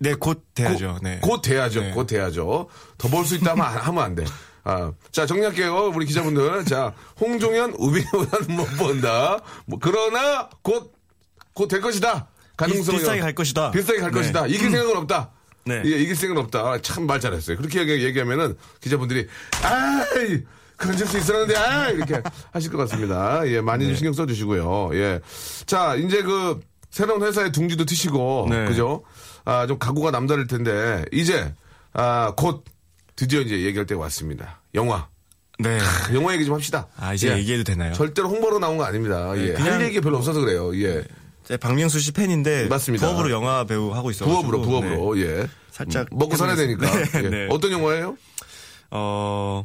[0.00, 0.94] 네, 곧 돼야죠.
[0.94, 1.18] 곧, 네.
[1.20, 1.80] 곧 돼야죠.
[1.82, 1.90] 네.
[1.90, 2.68] 곧 돼야죠.
[2.96, 4.24] 더 벌 수 있다 하면, 안- 하면 안 돼.
[4.64, 5.92] 아, 자, 정리할게요.
[5.94, 6.64] 우리 기자분들.
[6.64, 9.38] 자, 홍종현, 우빈보다는 못 본다.
[9.66, 10.94] 뭐, 그러나, 곧,
[11.52, 12.28] 곧 될 것이다.
[12.58, 12.98] 가능성이.
[12.98, 13.70] 비슷하게 갈 것이다.
[13.70, 14.18] 비슷하게 갈 네.
[14.20, 14.46] 것이다.
[14.48, 15.30] 이길 생각은 없다.
[15.64, 15.82] 네.
[15.84, 16.82] 예, 이길 생각은 없다.
[16.82, 17.56] 참 말 잘했어요.
[17.56, 19.26] 그렇게 얘기- 얘기 하면은 기자분들이,
[19.62, 20.42] 아이,
[20.76, 22.20] 그런 수 있었는데, 아 이렇게
[22.52, 23.46] 하실 것 같습니다.
[23.48, 23.90] 예, 많이 네.
[23.90, 24.90] 좀 신경 써주시고요.
[24.94, 25.20] 예.
[25.66, 28.66] 자, 이제 그, 새로운 회사의 둥지도 트시고, 네.
[28.66, 29.02] 그죠?
[29.44, 31.54] 아, 좀 각오가 남다를 텐데, 이제,
[31.92, 32.64] 아, 곧
[33.16, 34.60] 드디어 이제 얘기할 때가 왔습니다.
[34.74, 35.08] 영화.
[35.58, 35.78] 네.
[36.14, 36.86] 영화 얘기 좀 합시다.
[36.96, 37.36] 아, 이제 예.
[37.38, 37.92] 얘기해도 되나요?
[37.92, 39.32] 절대로 홍보로 나온 거 아닙니다.
[39.36, 39.52] 예.
[39.54, 40.74] 그냥- 할 얘기 별로 없어서 그래요.
[40.82, 41.04] 예.
[41.48, 43.06] 제 박명수 씨 팬인데 맞습니다.
[43.06, 44.28] 부업으로 영화 배우 하고 있어요.
[44.28, 45.48] 부업으로, 부업으로, 예.
[45.70, 46.84] 살짝 먹고 살아야 되니까.
[46.92, 47.30] 네, 예.
[47.30, 47.46] 네.
[47.48, 48.18] 어떤 영화예요?
[48.90, 49.64] 어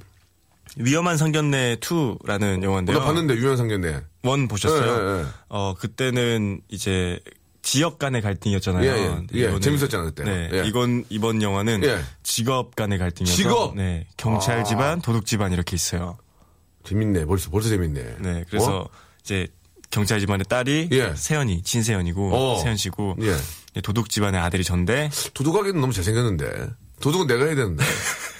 [0.77, 2.97] 위험한 상견례 2라는 영화인데요.
[2.97, 3.99] 나 봤는데, 유연 상견례.
[4.23, 4.81] 원 보셨어요?
[4.81, 5.25] 예, 예, 예.
[5.49, 7.19] 어 그때는 이제
[7.63, 8.89] 지역 간의 갈등이었잖아요.
[8.89, 9.53] 예, 예.
[9.53, 10.23] 예, 재밌었잖아요, 그때.
[10.23, 10.63] 네, 예.
[10.65, 11.99] 이건 이번 영화는 예.
[12.23, 13.75] 직업 간의 갈등이어서 직업?
[13.75, 14.63] 네, 경찰 아.
[14.63, 16.17] 집안, 도둑 집안 이렇게 있어요.
[16.85, 17.25] 재밌네.
[17.25, 18.15] 벌써, 벌써 재밌네.
[18.19, 18.89] 네, 그래서 어?
[19.21, 19.49] 이제
[19.93, 21.13] 경찰 집안의 딸이 예.
[21.15, 22.59] 세연이, 진세연이고 어.
[22.61, 23.81] 세연 씨고 예.
[23.81, 26.69] 도둑 집안의 아들이 전데 도둑하기는 너무 잘생겼는데.
[26.99, 27.83] 도둑은 내가 해야 되는데.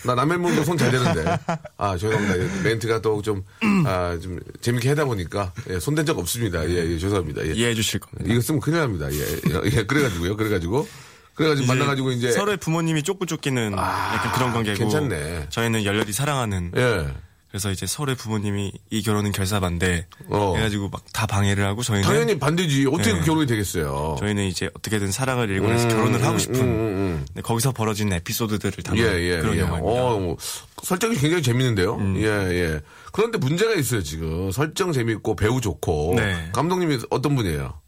[0.05, 1.37] 나 남의 물도 손 잘 되는데.
[1.77, 2.63] 아, 죄송합니다.
[2.63, 3.43] 멘트가 또 좀,
[3.85, 5.51] 아, 좀 재밌게 하다 보니까.
[5.69, 6.63] 예, 손댄 적 없습니다.
[6.69, 7.45] 예, 예, 죄송합니다.
[7.45, 7.51] 예.
[7.51, 8.31] 이해해 주실 겁니다.
[8.31, 9.11] 이거 쓰면 큰일 납니다.
[9.11, 10.37] 예, 예, 예, 그래가지고요.
[10.37, 10.87] 그래가지고.
[11.35, 12.31] 그래가지고 이제 만나가지고 이제.
[12.31, 15.47] 서로의 부모님이 쫓고 쫓기는 아, 약간 그런 관계고 괜찮네.
[15.49, 17.07] 저희는 열렬히 사랑하는 예.
[17.53, 20.55] 그래서 이제 서로의 부모님이 이 결혼은 결사반대 어.
[20.57, 22.87] 해가지고 막 다 방해를 하고 저희는 당연히 반대지.
[22.87, 23.19] 어떻게 네.
[23.19, 24.15] 그 결혼이 되겠어요.
[24.19, 28.83] 저희는 이제 어떻게든 사랑을 일궈내서 결혼을 하고 싶은 음, 음, 네, 거기서 벌어진 에피소드들을 음.
[28.83, 29.59] 담은 예, 예, 그런 예.
[29.59, 29.93] 영화입니다.
[30.03, 30.37] 어, 뭐,
[30.81, 31.95] 설정이 굉장히 재밌는데요.
[31.97, 32.15] 음.
[32.17, 32.81] 예, 예.
[33.11, 34.51] 그런데 문제가 있어요, 지금.
[34.51, 36.15] 설정 재밌고 배우 좋고.
[36.17, 36.49] 네.
[36.53, 37.79] 감독님이 어떤 분이에요?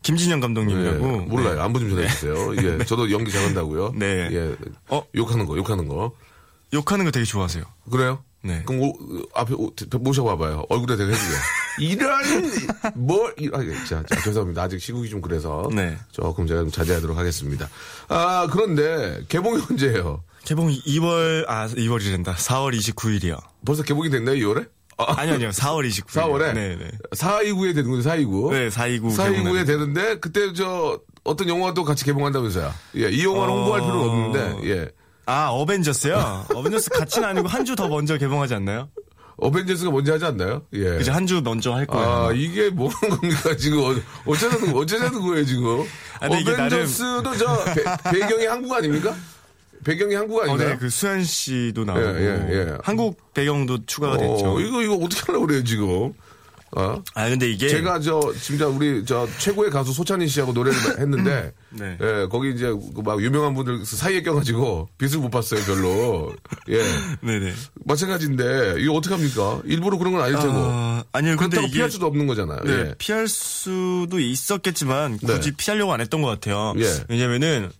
[0.00, 1.56] 김진영 예, 감독님이라고 몰라요.
[1.56, 1.60] 네.
[1.60, 2.56] 안부 좀 전해주세요.
[2.56, 3.92] 예, 저도 연기 잘한다고요.
[3.96, 4.28] 네.
[4.32, 4.56] 예.
[4.88, 5.04] 어?
[5.14, 6.12] 욕하는 거, 욕하는 거.
[6.72, 7.62] 욕하는 거 되게 좋아하세요.
[7.90, 8.24] 그래요?
[8.44, 8.62] 네.
[8.66, 8.92] 그럼 오,
[9.34, 10.64] 앞에 오, 모셔봐봐요.
[10.68, 11.38] 얼굴에 대고 해주세요.
[11.80, 12.20] 이런
[12.94, 14.62] 뭘 이- 아, 예, 자, 자, 죄송합니다.
[14.62, 15.96] 아직 시국이 좀 그래서 네.
[16.10, 17.68] 조금 제가 좀 자제하도록 하겠습니다.
[18.08, 20.24] 아 그런데 개봉이 언제예요?
[20.44, 22.34] 개봉이 2월 아 2월이 된다.
[22.36, 23.38] 4월 29일이요.
[23.64, 24.68] 벌써 개봉이 됐나요, 2월에?
[24.98, 26.06] 아, 아니요 아니요 4월 29일.
[26.22, 26.52] 4월에?
[26.54, 26.90] 네 네.
[27.14, 28.50] 429에 되는 거죠, 429?
[28.52, 29.08] 네 429.
[29.16, 32.72] 429에 되는데 그때 저 어떤 영화도 같이 개봉한다면서요.
[32.96, 33.56] 예, 이 영화를 어.
[33.56, 34.88] 홍보할 필요는 없는데 예.
[35.26, 36.46] 아 어벤져스요?
[36.54, 38.88] 어벤져스 같이는 아니고 한 주 더 먼저 개봉하지 않나요?
[39.38, 40.62] 어벤져스가 먼저 하지 않나요?
[40.72, 40.84] 예.
[40.98, 42.08] 그죠 한주 먼저 할 거예요.
[42.08, 43.78] 아, 이게 뭐는 겁니까, 지금.
[43.82, 43.94] 어-
[44.26, 45.84] 어쩌자는, 어쩌자는 거예요, 지금.
[46.20, 49.14] 아, 이게 어벤져스도 저, 배, 배경이 한국 아닙니까?
[49.84, 50.68] 배경이 한국 어, 아닌가요?
[50.70, 52.78] 네, 그 수현 씨도 나오고 예, 예, 예.
[52.84, 54.54] 한국 배경도 추가가 됐죠.
[54.56, 56.12] 어, 이거, 이거 어떻게 하려고 그래요, 지금?
[56.74, 57.02] 어?
[57.14, 61.98] 아 근데 이게 제가 저, 진짜 우리 저, 최고의 가수 소찬희 씨하고 노래를 했는데, 네.
[62.00, 66.34] 예, 거기 이제 그막 유명한 분들 사이에 껴가지고 빛을 못 봤어요, 별로.
[66.70, 66.82] 예.
[67.20, 67.52] 네네.
[67.84, 69.60] 마찬가지인데, 이거 어떡합니까?
[69.66, 70.52] 일부러 그런 건 아닐 테고.
[70.54, 72.60] 아, 아니요 근데 그렇다고 이게 피할 수도 없는 거잖아요.
[72.64, 72.94] 네, 예.
[72.96, 75.56] 피할 수도 있었겠지만 굳이 네.
[75.56, 76.72] 피하려고 안 했던 것 같아요.
[76.78, 77.04] 예.
[77.08, 77.70] 왜냐면은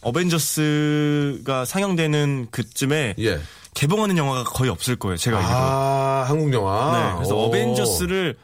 [0.00, 3.40] 어벤져스가 상영되는 그쯤에 예.
[3.74, 5.16] 개봉하는 영화가 거의 없을 거예요.
[5.16, 5.54] 제가 알기로.
[5.56, 7.10] 아, 한국 영화.
[7.10, 7.44] 네, 그래서 오.
[7.46, 8.36] 어벤져스를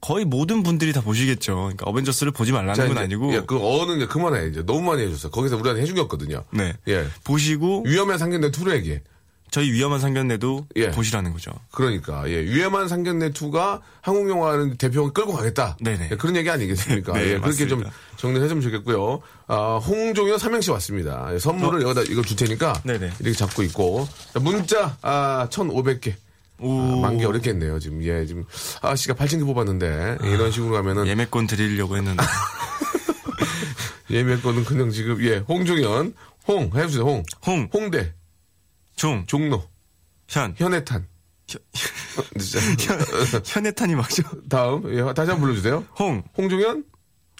[0.00, 1.54] 거의 모든 분들이 다 보시겠죠.
[1.56, 4.82] 그러니까 어벤져스를 보지 말라는 자, 건 이제, 아니고 예, 그 어는 이제 그만해 이제 너무
[4.82, 5.30] 많이 해줬어.
[5.30, 6.44] 거기서 우리한테 해준겼거든요.
[6.52, 6.74] 네.
[6.88, 7.06] 예.
[7.24, 7.84] 보시고
[8.18, 9.02] 상견례 2로 얘기해.
[9.50, 10.90] 저희 위험한 상견례도 예.
[10.90, 11.52] 보시라는 거죠.
[11.70, 12.42] 그러니까 예.
[12.42, 15.76] 위험한 상견례 2가 한국 영화는 대표 끌고 가겠다.
[15.80, 16.08] 네네.
[16.12, 17.12] 예, 그런 얘기 아니겠습니까?
[17.18, 17.92] 네, 예, 그렇게 좀 맞습니다.
[18.16, 19.20] 정리해 주면 좋겠고요.
[19.46, 21.28] 아, 홍종현 삼행시 왔습니다.
[21.32, 22.74] 예, 선물을 여기다 이걸 줄 테니까 어.
[22.84, 23.12] 네네.
[23.20, 26.14] 이렇게 잡고 있고 자, 문자 아, 1,500개.
[26.58, 26.80] 오.
[26.80, 27.78] 아, 만개 어렵겠네요.
[27.78, 28.44] 지금 예, 지금
[28.82, 32.22] 아씨가 8,000개 뽑았는데 이런 식으로 가면은 예매권 드리려고 했는데
[34.10, 36.14] 예매권은 그냥 지금 예 홍종현
[36.48, 38.14] 홍 해주세요 홍 홍, 홍대
[38.96, 39.62] 종, 종로.
[40.28, 41.06] 현, 현해탄.
[43.44, 44.22] 현해탄이 맞죠?
[44.48, 44.82] 다음.
[44.92, 45.84] 예, 다시 한번 불러주세요.
[45.98, 46.84] 홍, 홍종현?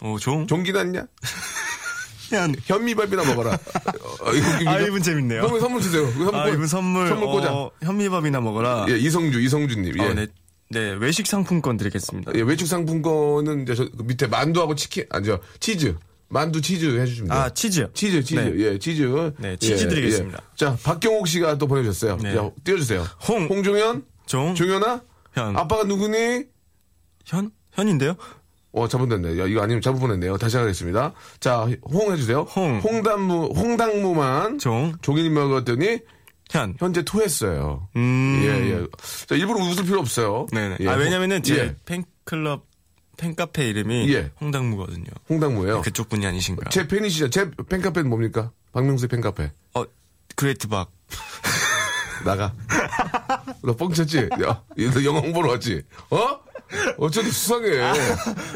[0.03, 1.07] 어, 종, 종기 났냐?
[2.31, 2.55] 현.
[2.64, 3.53] 현미밥이나 먹어라.
[3.55, 4.71] 어, 이거?
[4.71, 5.42] 아, 이분 재밌네요.
[5.42, 6.05] 선물 선물 주세요.
[6.07, 7.53] 그 선물 아, 꽂- 이분 선물, 선물 꽂아.
[7.53, 8.87] 어, 현미밥이나 먹어라.
[8.88, 9.99] 예 이성주 이성주님.
[9.99, 10.03] 예.
[10.05, 10.27] 어, 네,
[10.71, 12.33] 네, 외식 상품권 드리겠습니다.
[12.35, 15.97] 예, 외식 상품권은 이제 저그 밑에 만두하고 치킨 아니죠 치즈
[16.29, 17.89] 만두 치즈 해주시면 돼요 아, 치즈요?
[17.95, 18.53] 치즈, 치즈, 네.
[18.59, 19.33] 예, 치즈.
[19.39, 20.39] 네, 치즈 예, 드리겠습니다.
[20.43, 20.57] 예.
[20.57, 22.19] 자, 박경옥 씨가 또 보내주셨어요.
[22.19, 22.35] 네.
[22.35, 23.03] 자, 띄워주세요.
[23.29, 23.47] 홍.
[23.47, 24.05] 홍종현?
[24.27, 25.03] 종, 종현아?
[25.35, 25.57] 현.
[25.57, 26.45] 아빠가 누구니?
[27.25, 27.51] 현?
[27.73, 28.17] 현인데요?
[28.73, 29.39] 어, 잘못됐네.
[29.39, 30.37] 야, 이거 아니면 잘못 보냈네요.
[30.37, 31.12] 다시 하겠습니다.
[31.41, 32.43] 자, 홍 해주세요.
[32.43, 32.79] 홍.
[32.81, 34.59] 홍당무, 홍당무만.
[34.59, 36.01] 종, 종인이 먹었더니,
[36.51, 36.75] 현.
[36.79, 37.89] 현재 토했어요.
[37.97, 38.41] 음.
[38.45, 38.87] 예, 예.
[39.27, 40.47] 자, 일부러 웃을 필요 없어요.
[40.53, 40.77] 네네.
[40.81, 42.67] 예, 아, 왜냐면은 제 예, 팬클럽,
[43.16, 44.31] 팬카페 이름이 예.
[44.40, 45.07] 홍당무거든요.
[45.29, 45.83] 홍당무예요.
[45.83, 46.68] 그쪽 분이 아니신가요?
[46.70, 47.31] 제 팬이시죠?
[47.31, 48.52] 제 팬카페는 뭡니까?
[48.72, 49.50] 박명수의 팬카페.
[49.74, 49.85] 어,
[50.35, 50.90] Great 박.
[52.24, 52.55] 나가.
[53.62, 54.29] 너 뻥쳤지?
[54.44, 55.83] 야, 너 영화 홍보로 왔지?
[56.11, 56.38] 어?
[56.98, 57.79] 어쩐지 수상해.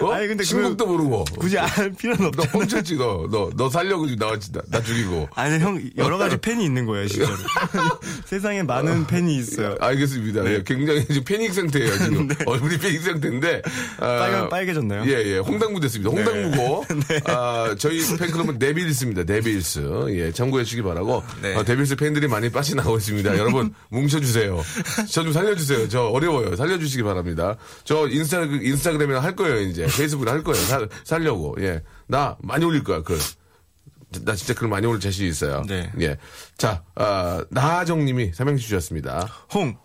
[0.00, 0.10] 어?
[0.12, 1.24] 아니, 근데 신곡도 모르고.
[1.38, 2.52] 굳이 알 필요는 너 없잖아.
[2.52, 3.26] 뻥쳤지, 너.
[3.30, 5.28] 너, 너 살려고 나, 나, 나 죽이고.
[5.34, 7.36] 아니 형 여러 가지 팬이 있는 거예요 진짜로.
[8.26, 9.76] 세상에 많은 팬이 있어요.
[9.80, 10.44] 알겠습니다.
[10.52, 12.28] 예, 굉장히 지금 패닉 상태예요, 지금.
[12.46, 13.62] 얼굴이 패닉 상태인데.
[13.98, 15.04] 아, 빨간 빨개졌나요?
[15.06, 15.38] 예, 예.
[15.38, 16.10] 홍당무 됐습니다.
[16.10, 16.84] 홍당무고.
[17.26, 19.22] 아, 저희 팬클럽은 데빌스입니다.
[19.24, 20.06] 데빌스.
[20.10, 21.22] 예, 참고해 주시기 바라고.
[21.42, 21.54] 네.
[21.56, 23.38] 아, 데빌스 팬들이 많이 빠져나오고 있습니다.
[23.38, 24.62] 여러분, 뭉쳐주세요.
[25.08, 25.88] 저 좀 살려주세요.
[25.88, 26.56] 저 어려워요.
[26.56, 27.56] 살려주시기 바랍니다.
[27.84, 29.86] 저 인스타, 인스타그램이나 할 거예요, 이제.
[29.86, 30.62] 페이스북이나 할 거예요.
[30.64, 31.56] 살, 살려고.
[31.60, 31.82] 예.
[32.06, 33.18] 나 많이 올릴 거야, 글.
[34.24, 35.62] 나 진짜 글 많이 올릴 자신이 있어요.
[35.68, 35.90] 네.
[36.00, 36.16] 예.
[36.56, 39.28] 자, 아, 나하정 님이 삼행시 주셨습니다.
[39.54, 39.76] 홍,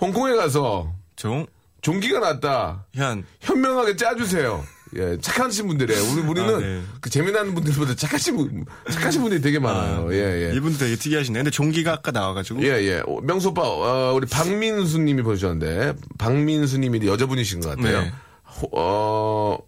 [0.00, 1.46] 홍콩에 가서 종,
[1.82, 2.86] 종기가 났다.
[2.94, 3.24] 현.
[3.40, 4.64] 현명하게 짜주세요.
[4.94, 6.00] 예, 착하신 분들이에요.
[6.12, 6.82] 우리, 우리는 아, 네.
[7.00, 10.12] 그 재미나는 분들보다 착하신 분, 착하신 분들이 되게 많아요.
[10.14, 10.54] 예, 예.
[10.56, 11.38] 이분 되게 특이하시네.
[11.40, 12.62] 근데 종기가 아까 나와가지고.
[12.62, 13.02] 예, 예.
[13.06, 18.00] 어, 명수 오빠, 어, 우리 박민수 님이 보내주셨는데, 박민수 님이 여자분이신 것 같아요.
[18.02, 18.12] 네.
[18.60, 19.58] 호- 어,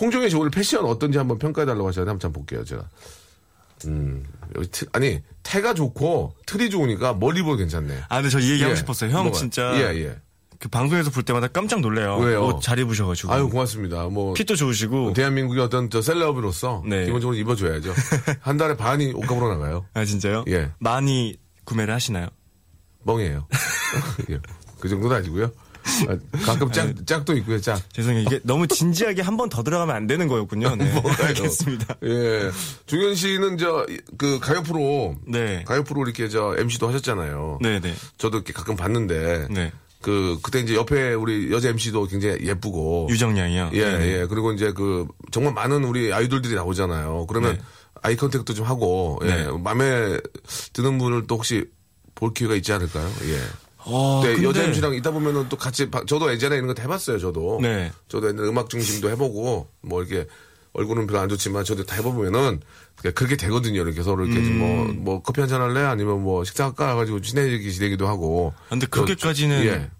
[0.00, 2.88] 홍종혜 씨 오늘 패션 어떤지 한번 평가해달라고 하셨는데, 한번 잠 볼게요, 제가.
[3.86, 4.24] 음,
[4.56, 8.02] 여기 트, 아니, 태가 좋고, 틀이 좋으니까 멀리 보도 괜찮네.
[8.08, 8.76] 아, 근데 저 이 얘기하고 예.
[8.76, 9.10] 싶었어요.
[9.10, 9.32] 형 뭐가요?
[9.40, 9.72] 진짜.
[9.74, 10.16] 예, 예.
[10.58, 12.16] 그 방송에서 볼 때마다 깜짝 놀래요.
[12.18, 12.44] 왜요?
[12.46, 13.32] 옷 잘 입으셔가지고.
[13.32, 14.06] 아유, 고맙습니다.
[14.08, 14.34] 뭐.
[14.34, 15.12] 핏도 좋으시고.
[15.12, 17.04] 대한민국의 어떤 저 셀럽으로서 네.
[17.04, 17.94] 기본적으로 입어줘야죠.
[18.40, 19.86] 한 달에 반이 옷값으로 나가요.
[19.94, 20.44] 아, 진짜요?
[20.48, 20.70] 예.
[20.80, 22.26] 많이 구매를 하시나요?
[23.04, 23.46] 멍이에요.
[24.30, 24.38] 예.
[24.80, 25.50] 그 정도는 아니고요.
[26.08, 27.80] 아, 가끔 짝, 짝도 있고요, 짝.
[27.92, 28.22] 죄송해요.
[28.26, 30.74] 이게 너무 진지하게 한 번 더 들어가면 안 되는 거였군요.
[30.76, 30.92] 네.
[31.22, 31.94] 알겠습니다.
[32.02, 32.50] 예.
[32.86, 33.86] 중현 씨는 저,
[34.18, 35.62] 그 가요 프로, 네.
[35.66, 37.60] 가요 프로 이렇게 저 MC도 하셨잖아요.
[37.62, 37.94] 네네.
[38.18, 39.72] 저도 이렇게 가끔 봤는데, 네.
[40.00, 43.08] 그, 그때 이제 옆에 우리 여자 MC도 굉장히 예쁘고.
[43.10, 43.70] 유정양이요.
[43.72, 44.06] 예, 네네.
[44.20, 44.26] 예.
[44.26, 47.26] 그리고 이제 그, 정말 많은 우리 아이돌들이 나오잖아요.
[47.28, 47.60] 그러면 네.
[48.02, 49.26] eye contact도 좀 하고, 예.
[49.26, 49.48] 네.
[49.58, 50.18] 마음에
[50.72, 51.64] 드는 분을 또 혹시
[52.14, 53.10] 볼 기회가 있지 않을까요?
[53.24, 53.40] 예.
[53.90, 57.18] 어, 네, 근데- 여자 MC랑 있다 보면은 또 같이, 바- 저도 예전에 이런 거 해봤어요,
[57.18, 57.58] 저도.
[57.62, 57.90] 네.
[58.08, 60.28] 저도 옛날에 음악 중심도 해보고, 뭐 이렇게,
[60.74, 62.60] 얼굴은 별로 안 좋지만 저도 다 해보면은,
[62.98, 63.80] 그게 그렇게 되거든요.
[63.82, 65.04] 이렇게 서로 이렇게 좀 뭐, 음.
[65.04, 65.82] 뭐 커피 한 잔 할래?
[65.82, 66.90] 아니면 뭐 식사 할까?
[66.90, 68.52] 해가지고 친해지기 지내기도 하고.
[68.66, 69.90] 아, 근데 저- 그렇게까지는 예.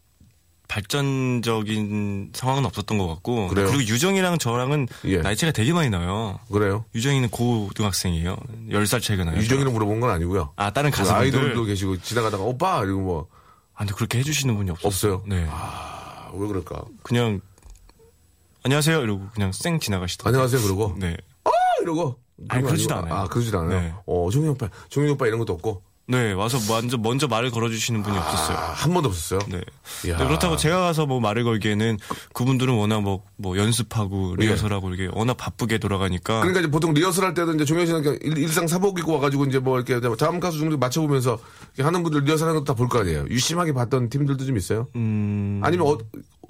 [0.68, 3.48] 발전적인 상황은 없었던 것 같고.
[3.48, 3.66] 그래요?
[3.70, 5.18] 리고 유정이랑 저랑은 예.
[5.22, 6.38] 나이 차가 되게 많이 나요.
[6.52, 6.84] 그래요?
[6.94, 8.36] 유정이는 고등학생이에요.
[8.70, 9.36] 10살 차이가 나요.
[9.38, 10.52] 유정이를 물어본 건 아니고요.
[10.56, 11.38] 아, 다른 그 가수분들.
[11.38, 12.82] 아이돌도 계시고 지나가다가 오빠!
[12.84, 13.28] 이러고 뭐,
[13.74, 15.14] 아, 근데 그렇게 해주시는 분이 없었어요.
[15.14, 15.24] 없어요?
[15.26, 15.46] 네.
[15.50, 16.84] 아, 왜 그럴까?
[17.02, 17.40] 그냥,
[18.64, 19.00] 안녕하세요.
[19.02, 20.42] 이러고 그냥 쌩 지나가시더라고요.
[20.42, 20.94] 안녕하세요, 그러고.
[20.98, 21.16] 네.
[21.44, 21.50] 아!
[21.80, 22.18] 이러고.
[22.48, 23.14] 아니, 그러지도 거 아니고.
[23.14, 23.24] 않아요.
[23.24, 23.80] 아, 그러지도 않아요?
[23.80, 23.94] 네.
[24.06, 25.82] 어, 종이 오빠, 종이 오빠 이런 것도 없고.
[26.10, 28.56] 네, 와서 먼저, 먼저 말을 걸어주시는 분이 없었어요.
[28.56, 29.40] 아, 한 번도 없었어요?
[29.50, 29.60] 네.
[30.04, 31.98] 네, 그렇다고 제가 가서 뭐 말을 걸기에는
[32.32, 36.36] 그분들은 워낙 뭐, 뭐 연습하고 리허설하고 이렇게 워낙 바쁘게 돌아가니까.
[36.36, 36.40] 예.
[36.40, 39.44] 그러니까 이제 보통 리허설 할 때도 이제 종현 씨는 그냥 일- 일상 사복 입고 와가지고
[39.46, 41.38] 이제 뭐 이렇게 다음 가수 정도 맞춰보면서
[41.78, 43.26] 하는 분들 리허설 하는 것도 다 볼 거 아니에요.
[43.28, 44.86] 유심하게 봤던 팀들도 좀 있어요?
[44.96, 45.98] 음, 아니면 어,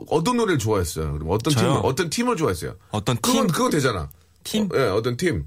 [0.09, 1.14] 어떤 노래를 좋아했어요?
[1.14, 1.72] 그럼 어떤 팀, 저요?
[1.83, 2.74] 어떤 팀을 좋아했어요?
[2.92, 3.53] 어떤 그건, 팀?
[3.53, 4.09] 그건 되잖아.
[4.44, 4.68] 팀?
[4.72, 5.44] 어, 예, 어떤 팀.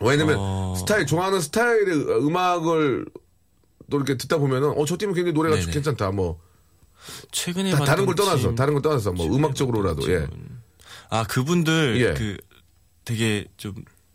[0.00, 0.74] 왜냐면 어.
[0.78, 1.86] 스타일, 좋아하는 스타일의
[2.26, 3.06] 음악을
[3.90, 5.70] 또 이렇게 듣다 보면은 어, 저 팀은 굉장히 노래가 네네.
[5.72, 6.10] 괜찮다.
[6.12, 6.40] 뭐.
[7.32, 8.54] 최근에 다, 다른 걸 떠나서, 팀.
[8.54, 10.26] 다른 걸 떠나서 뭐 음악적으로라도, 예.
[11.10, 12.14] 아, 그분들 예.
[12.14, 12.36] 그
[13.04, 13.74] 되게 좀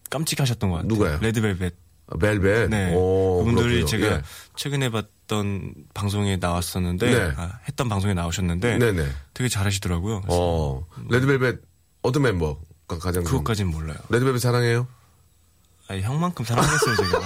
[0.10, 0.88] 깜찍하셨던 것 같아요.
[0.90, 1.18] 누가요?
[1.22, 1.74] 레드벨벳.
[2.08, 2.70] 아, 벨벳.
[2.70, 2.94] 네.
[2.94, 3.86] 오, 그분들이 그렇군요.
[3.88, 4.22] 제가 예.
[4.56, 7.34] 최근에 봤던 방송에 나왔었는데 네.
[7.38, 9.08] 아, 했던 방송에 나오셨는데 네네.
[9.34, 10.24] 되게 잘하시더라고요.
[10.28, 11.62] 어, 레드벨벳
[12.04, 12.60] 어떤 멤버가
[13.00, 13.98] 가장 좀- 그것까진 몰라요.
[14.10, 14.88] 레드벨벳 사랑해요?
[15.94, 17.22] 아니, 형만큼 사랑했어요, 제가.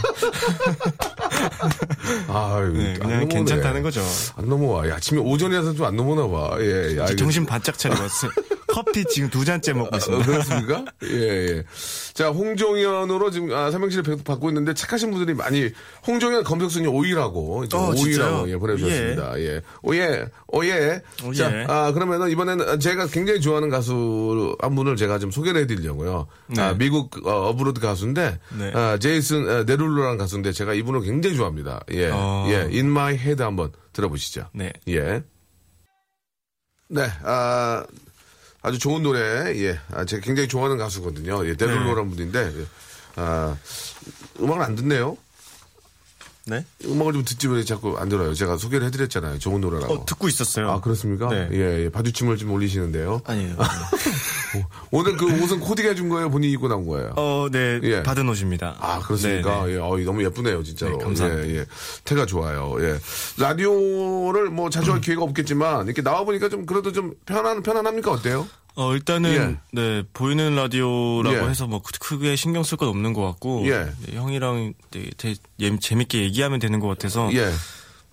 [2.27, 3.27] 아, 네, 안 그냥 넘어오네.
[3.27, 4.01] 괜찮다는 거죠.
[4.35, 4.89] 안 넘어와.
[4.89, 6.57] 야, 아침에 오전이라서 좀 안 넘어나 봐.
[6.59, 7.15] 예, 예.
[7.15, 8.31] 정신 바짝 차리고 왔어요.
[8.67, 10.25] 커피 지금 두 잔째 먹고 어, 있습니다.
[10.25, 10.85] 그렇습니까?
[11.03, 11.17] 예,
[11.57, 11.63] 예.
[12.13, 15.69] 자, 홍종현으로 지금, 아, 삼행시를 배- 받고 있는데 착하신 분들이 많이,
[16.05, 18.45] 홍종현 검색순위 5위라고, 어, 5위라고, 진짜요?
[18.49, 19.39] 예, 보내주셨습니다.
[19.39, 19.61] 예.
[19.83, 21.01] 오예, 오예.
[21.23, 21.33] 오예.
[21.35, 26.27] 자, 아, 그러면은 이번에는 제가 굉장히 좋아하는 가수 한 분을 제가 좀 소개를 해드리려고요.
[26.47, 26.61] 네.
[26.61, 28.71] 아, 미국, 어, abroad 가수인데, 네.
[28.73, 31.81] 아, 제이슨 어, 데룰로라는 가수인데 제가 이분을 굉장히 좋아합니다.
[31.91, 32.09] 예.
[32.11, 32.45] 어.
[32.49, 32.55] 예.
[32.61, 34.49] In My Head 한번 들어보시죠.
[34.53, 34.73] 네.
[34.89, 35.23] 예.
[36.89, 37.83] 네, 아,
[38.67, 39.19] 아주 좋은 노래,
[39.63, 39.79] 예.
[39.93, 41.47] 아, 제가 굉장히 좋아하는 가수거든요.
[41.47, 42.65] 예, 데룰로라는 분인데, 예.
[43.15, 43.55] 아,
[44.41, 45.15] 음악을 안 듣네요.
[46.47, 46.65] 네?
[46.85, 48.33] 음악을 좀 듣지 왜 자꾸 안 들어요.
[48.33, 49.37] 제가 소개를 해드렸잖아요.
[49.39, 49.93] 좋은 노래라고.
[49.93, 50.71] 어, 듣고 있었어요.
[50.71, 51.27] 아, 그렇습니까?
[51.29, 51.49] 네.
[51.51, 51.89] 예, 예.
[51.89, 53.21] 바주침을 좀 올리시는데요.
[53.25, 53.55] 아니에요.
[54.91, 56.29] 오늘 그 옷은 코디가 해준 거예요?
[56.29, 57.13] 본인이 입고 나온 거예요?
[57.17, 57.79] 어, 네.
[57.83, 58.03] 예.
[58.03, 58.77] 받은 옷입니다.
[58.79, 59.65] 아, 그렇습니까?
[59.65, 59.73] 네, 네.
[59.73, 60.97] 예, 어, 너무 예쁘네요, 진짜로.
[60.97, 61.47] 네, 감사합니다.
[61.49, 61.65] 예, 예.
[62.05, 62.75] 태가 좋아요.
[62.79, 62.97] 예.
[63.37, 68.11] 라디오를 뭐 자주 할 기회가 없겠지만, 이렇게 나와보니까 좀, 그래도 좀 편안, 편안합니까?
[68.11, 68.47] 어때요?
[68.77, 71.49] 어, 일단은, 네, 보이는 라디오라고 예.
[71.49, 73.87] 해서 뭐 크- 크게 신경 쓸 건 없는 것 같고, 예.
[74.05, 77.51] 네, 형이랑 되게 재, 예- 재밌게 얘기하면 되는 것 같아서, 예.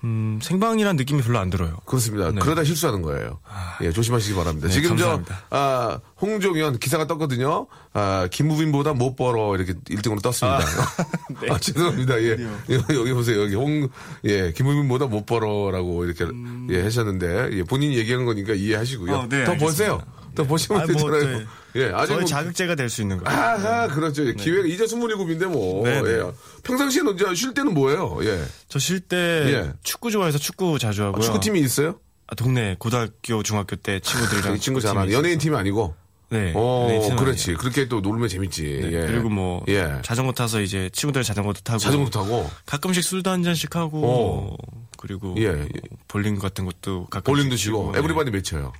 [0.04, 1.76] 음, 생방이란 느낌이 별로 안 들어요.
[1.86, 2.30] 그렇습니다.
[2.30, 2.38] 네.
[2.40, 3.40] 그러다 실수하는 거예요.
[3.82, 4.68] 예, 조심하시기 바랍니다.
[4.68, 5.44] 네, 지금 감사합니다.
[5.50, 7.66] 저, 아, 홍종현 기사가 떴거든요.
[7.94, 9.54] 아, 김우빈보다 못 벌어.
[9.56, 10.60] 이렇게 1등으로 떴습니다.
[11.50, 12.20] 아, 죄송합니다.
[12.22, 12.30] 예.
[12.70, 13.42] 여기, 여기 보세요.
[13.44, 13.88] 여기 홍,
[14.24, 16.26] 예, 김우빈보다 못 벌어라고 이렇게,
[16.70, 19.14] 예, 하셨는데, 예, 본인이 얘기하는 거니까 이해하시고요.
[19.14, 19.64] 어, 네, 더 알겠습니다.
[19.66, 20.02] 보세요.
[20.34, 21.38] 더 보시면 아, 뭐, 되잖아요.
[21.38, 21.46] 네.
[21.76, 23.38] 예, 아직 저희 뭐, 자극제가 될 수 있는 거예요.
[23.38, 24.24] 아하, 그렇죠.
[24.34, 25.84] 기회가 이제 27인데 뭐.
[25.84, 26.10] 네, 네.
[26.10, 26.22] 예.
[26.62, 28.18] 평상시에는 이제 쉴 때는 뭐예요?
[28.22, 28.44] 예.
[28.68, 29.72] 저 쉴때 예.
[29.82, 31.22] 축구 좋아해서 축구 자주 하고요.
[31.22, 31.98] 축구팀이 있어요?
[32.26, 35.94] 아, 동네 고등학교 중학교 때 친구들이랑 이 친구 잘하는 연예인 팀이 아니고.
[36.30, 36.52] 네.
[36.56, 37.50] 어, 연예인 팀은 그렇지.
[37.50, 37.58] 아니에요.
[37.58, 38.62] 그렇게 또 놀면 재밌지.
[38.82, 39.06] 네, 예.
[39.06, 40.00] 그리고 뭐 예.
[40.02, 44.56] 자전거 타서 이제 친구들 자전거도 타고 자전거 타고 가끔씩 술도 한 잔씩 하고 어.
[44.96, 45.68] 그리고 예, 뭐 예.
[46.08, 48.72] 볼링 같은 것도 가끔 볼링도 치고 average 몇 쳐요?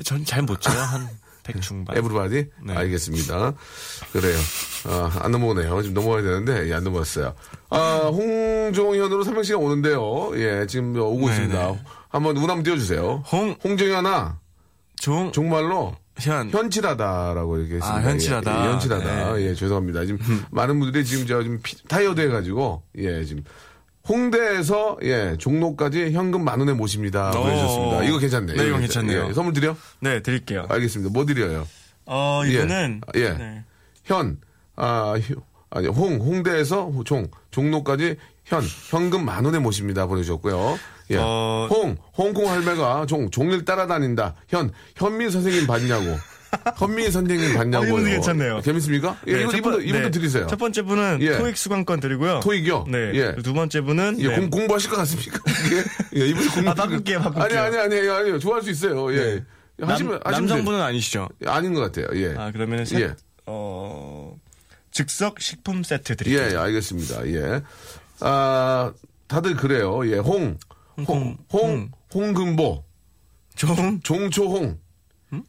[0.00, 0.78] 근데 전 잘 못 쳐요.
[0.78, 1.08] 한
[1.42, 1.96] 100 중반.
[1.96, 2.46] average?
[2.64, 2.74] 네.
[2.76, 3.54] 알겠습니다.
[4.12, 4.38] 그래요.
[4.86, 5.82] 아, 안 넘어오네요.
[5.82, 7.34] 지금 넘어와야 되는데, 예, 안 넘어왔어요.
[7.70, 10.32] 아, 홍종현으로 삼행시가 오는데요.
[10.34, 11.66] 예, 지금 오고 네, 있습니다.
[11.72, 11.80] 네.
[12.10, 13.24] 한번 운 한번 띄워주세요.
[13.32, 14.38] 홍, 홍종현아,
[14.96, 16.50] 종, 정말로 현.
[16.50, 17.94] 현칠하다라고 이렇게 했습니다.
[17.96, 18.52] 아, 현칠하다.
[18.60, 19.32] 예, 예, 현칠하다.
[19.34, 19.42] 네.
[19.46, 20.04] 예, 죄송합니다.
[20.04, 23.42] 지금 많은 분들이 지금 저 지금 피- 타이어드 해가지고 예, 지금
[24.08, 27.30] 홍대에서 예 종로까지 현금 만 원에 모십니다.
[27.30, 27.42] 오.
[27.42, 28.04] 보내주셨습니다.
[28.04, 28.54] 이거 괜찮네.
[28.54, 29.28] 네, 이거 괜찮네요.
[29.28, 29.76] 예, 선물 드려?
[30.00, 30.66] 네, 드릴게요.
[30.68, 31.12] 알겠습니다.
[31.12, 31.66] 뭐 드려요?
[32.06, 32.50] 어, 예.
[32.50, 33.30] 이거는 예.
[33.30, 33.64] 네.
[34.04, 34.38] 현,
[34.76, 40.06] 아, 휴- 아니, 홍, 홍대에서 종, 종로까지 현, 현금 만 원에 모십니다.
[40.06, 40.78] 보내주셨고요.
[41.10, 41.16] 예.
[41.20, 41.68] 어.
[41.70, 44.34] 홍, 홍콩 할매가 종, 종일 따라다닌다.
[44.48, 46.04] 현, 현미 선생님 봤냐고.
[46.76, 47.84] 현미 선생님 봤냐고.
[47.84, 48.60] 어, 이분도 괜찮네요.
[48.62, 49.16] 재밌습니까?
[49.26, 50.10] 예, 네, 이분, 첫 이분도, 번- 이분도 네.
[50.10, 50.46] 드리세요.
[50.46, 51.38] 첫 번째 분은 예.
[51.38, 52.40] 토익 수강권 드리고요.
[52.40, 52.86] 토익이요?
[52.88, 53.12] 네.
[53.14, 53.34] 예.
[53.42, 54.34] 두 번째 분은 예, 네.
[54.36, 55.38] 공, 공부하실 것 같습니까?
[56.14, 56.70] 예, 예 이분이 공부.
[56.70, 57.60] 아, 바꿀게요, 바꿀게요.
[57.60, 58.38] 아니, 아니, 아니, 아니요.
[58.38, 59.12] 좋아할 수 있어요.
[59.14, 59.16] 예.
[59.16, 59.44] 네.
[59.86, 61.28] 하시면, 남, 하시면 남성분은 아니시죠?
[61.46, 62.08] 아닌 것 같아요.
[62.14, 62.34] 예.
[62.36, 63.14] 아, 그러면은 세, 예.
[63.46, 64.36] 어,
[64.90, 66.48] 즉석 식품 세트 예, 드릴게요.
[66.52, 67.26] 예, 알겠습니다.
[67.28, 67.62] 예.
[68.20, 68.92] 아,
[69.28, 70.00] 다들 그래요.
[70.10, 70.58] 예, 홍,
[71.06, 72.84] 홍, 홍, 홍금보,
[73.54, 74.78] 종, 종초홍,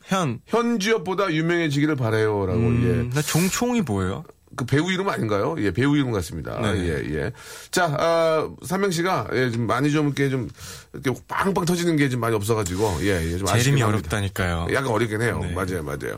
[0.05, 0.39] 현.
[0.47, 3.15] 현주엽보다 유명해지기를 바래요라고, 음, 예.
[3.15, 4.23] 나 종총이 뭐예요?
[4.53, 5.55] 그 배우 이름 아닌가요?
[5.59, 6.59] 예, 배우 이름 같습니다.
[6.59, 6.77] 네.
[6.79, 7.31] 예, 예.
[7.71, 10.49] 자, 아, 삼행시가, 예, 좀 많이 좀 이렇게 좀,
[10.93, 13.87] 이렇게 빵빵 터지는 게 좀 많이 없어가지고, 예, 예, 좀제 아쉽긴 이름이 합니다.
[14.17, 14.67] 어렵다니까요.
[14.73, 15.39] 약간 어렵긴 해요.
[15.41, 15.53] 네.
[15.53, 16.17] 맞아요, 맞아요.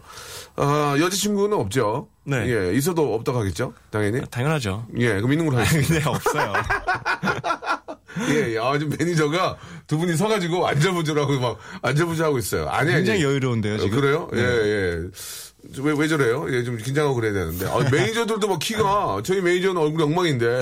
[0.55, 2.07] 아, 여자친구는 없죠?
[2.23, 2.47] 네.
[2.47, 3.73] 예, 있어도 없다고 하겠죠?
[3.91, 4.21] 당연히?
[4.31, 4.87] 당연하죠.
[4.97, 5.93] 예, 그럼 있는 걸로 하겠습니다.
[5.93, 6.53] 근데 없어요.
[8.29, 8.57] 예, 예.
[8.59, 12.67] 아, 지금 매니저가 두 분이 서가지고 앉아보자라고 막 앉아보자 하고 있어요.
[12.69, 12.97] 아니, 아니.
[12.97, 13.99] 굉장히 여유로운데요, 어, 지금.
[14.01, 14.29] 그래요?
[14.31, 14.41] 네.
[14.41, 14.99] 예, 예.
[15.79, 16.45] 왜, 왜 저래요?
[16.49, 17.65] 예, 좀 긴장하고 그래야 되는데.
[17.67, 20.61] 아, 매니저들도 막 키가, 저희 매니저는 얼굴이 엉망인데.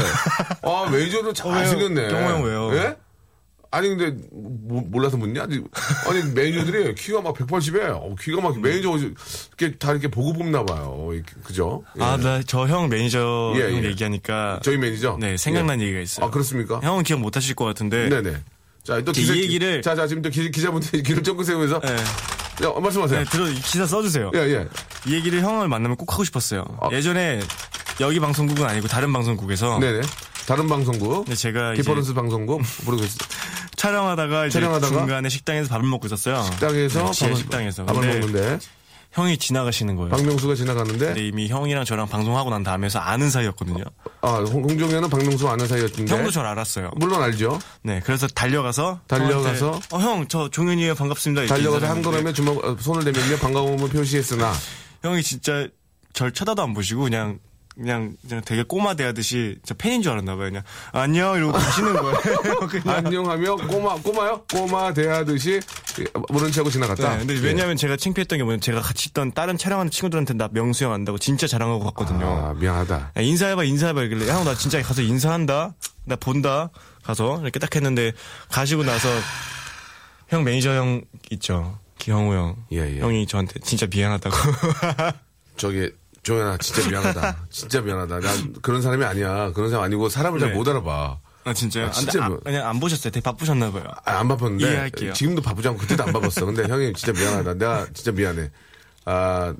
[0.62, 1.66] 아, 매니저도 잘 어?
[1.66, 2.08] 생겼네.
[2.10, 2.72] 경호 형 왜요?
[2.76, 2.96] 예?
[3.74, 5.44] 아니, 근데, 뭐, 몰라서 묻냐?
[5.44, 5.62] 아니,
[6.08, 11.10] 아니, 매니저들이 키가 막 180에, 어, 키가 막 매니저, 이렇게 다 이렇게 보고 뽑나 봐요.
[11.14, 11.82] 이렇게, 그죠?
[11.98, 12.04] 예.
[12.04, 13.88] 아, 나 저 형 매니저 예, 형 예.
[13.88, 14.60] 얘기하니까.
[14.64, 15.18] 저희 매니저?
[15.22, 15.86] 네, 생각난 예.
[15.86, 16.26] 얘기가 있어요.
[16.26, 16.82] 아, 그렇습니까?
[16.84, 18.10] 형은 기억 못 하실 것 같은데.
[18.10, 18.38] 네네.
[18.84, 21.80] 자, 또이 기자, 얘기를- 자, 자, 지금 또 기, 기자분들이 귀를 쫑긋 세우면서.
[21.80, 21.96] 네.
[22.66, 23.20] 야, 말씀하세요.
[23.24, 24.32] 네, 들어, 이 기사 써주세요.
[24.36, 24.68] 예, 예.
[25.08, 26.66] 이 얘기를 형을 만나면 꼭 하고 싶었어요.
[26.92, 27.40] 예전에
[28.02, 30.02] 여기 방송국은 아니고 다른 방송국에서 네네.
[30.48, 31.26] 다른 방송국.
[31.26, 32.62] 근데 제가 이제 기퍼런스 방송국.
[32.86, 33.18] 모르겠어요.
[33.82, 34.96] 촬영하다가 이제 촬영하다가?
[34.96, 36.44] 중간에 식당에서 밥을 먹고 있었어요.
[36.44, 37.86] 식당에서 네, 밥을- 식당에서.
[37.86, 38.60] 밥을 근데 먹는데.
[39.14, 40.12] 형이 지나가시는 거예요.
[40.12, 41.16] 박명수가 지나갔는데.
[41.18, 43.84] 이미 형이랑 저랑 방송하고 난 다음에서 아는 사이였거든요.
[44.22, 46.14] 아, 홍- 홍종현은 박명수 아는 사이였는데.
[46.16, 46.92] 형도 저를 알았어요.
[46.96, 47.60] 물론 알죠.
[47.82, 49.66] 네, 그래서 달려가서 달려가서?
[49.66, 50.94] 형한테, 어, 형, 저 종현이에요.
[50.96, 51.48] 반갑습니다.
[51.48, 53.38] 달려가서 한 걸음에 주먹, 어, 손을 대면요.
[53.40, 54.54] 반가움을 표시했으나.
[55.04, 55.68] 형이 진짜
[56.14, 57.40] 절 쳐다도 안 보시고 그냥
[57.76, 60.50] 그냥 그냥 되게 꼬마 대하듯이 저 팬인 줄 알았나 봐요.
[60.50, 62.18] 그냥 안녕 이러고 가시는 거예요.
[62.86, 64.44] 안녕하며 꼬마, 꼬마요?
[64.52, 65.60] 꼬마 대하듯이
[66.30, 67.12] 모른 척하고 지나갔다.
[67.14, 67.40] 네, 근데 예.
[67.40, 71.18] 왜냐하면 제가 창피했던 게 뭐냐면 제가 같이 있던 다른 촬영하는 친구들한테 나 명수 형 안다고
[71.18, 72.26] 진짜 자랑하고 갔거든요.
[72.28, 73.12] 아, 미안하다.
[73.16, 76.72] 야, 인사해봐 인사해봐 이길래 형 나 진짜 가서 인사한다 나 본다
[77.04, 78.12] 가서 이렇게 딱 했는데
[78.50, 79.08] 가시고 나서
[80.30, 83.00] 형 매니저 형 있죠 기형우 형 예, 예.
[83.00, 84.36] 형이 저한테 진짜 미안하다고
[85.58, 85.92] 저기,
[86.24, 87.46] 조현아, 진짜 미안하다.
[87.50, 88.20] 진짜 미안하다.
[88.20, 89.52] 난 그런 사람이 아니야.
[89.54, 90.56] 그런 사람 아니고 사람을 잘 네.
[90.56, 91.20] 못 알아봐.
[91.44, 91.88] 아 진짜요?
[91.88, 95.14] 아, 진짜 아, 뭐- 그냥 안 보셨어요 되게 바쁘셨나 봐요 아, 안 바빴는데 이해할게요.
[95.14, 96.46] 지금도 바쁘지 않고 그때도 안 바빴어.
[96.46, 97.54] 근데 형님 진짜 미안하다.
[97.56, 98.52] 내가 진짜 미안해.
[99.06, 99.56] 아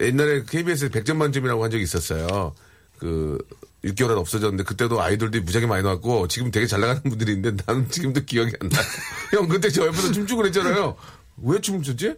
[0.00, 2.54] 옛날에 KBS에 100점 만점이라고 한 적이 있었어요.
[2.98, 3.36] 그
[3.84, 7.90] 6개월 안 없어졌는데 그때도 아이돌들이 무지하게 많이 나왔고 지금 되게 잘 나가는 분들이 있는데 나는
[7.90, 8.80] 지금도 기억이 안 나.
[9.36, 10.96] 형 그때 저 옆에서 춤추고 그랬잖아요.
[11.42, 12.14] 왜 춤췄지?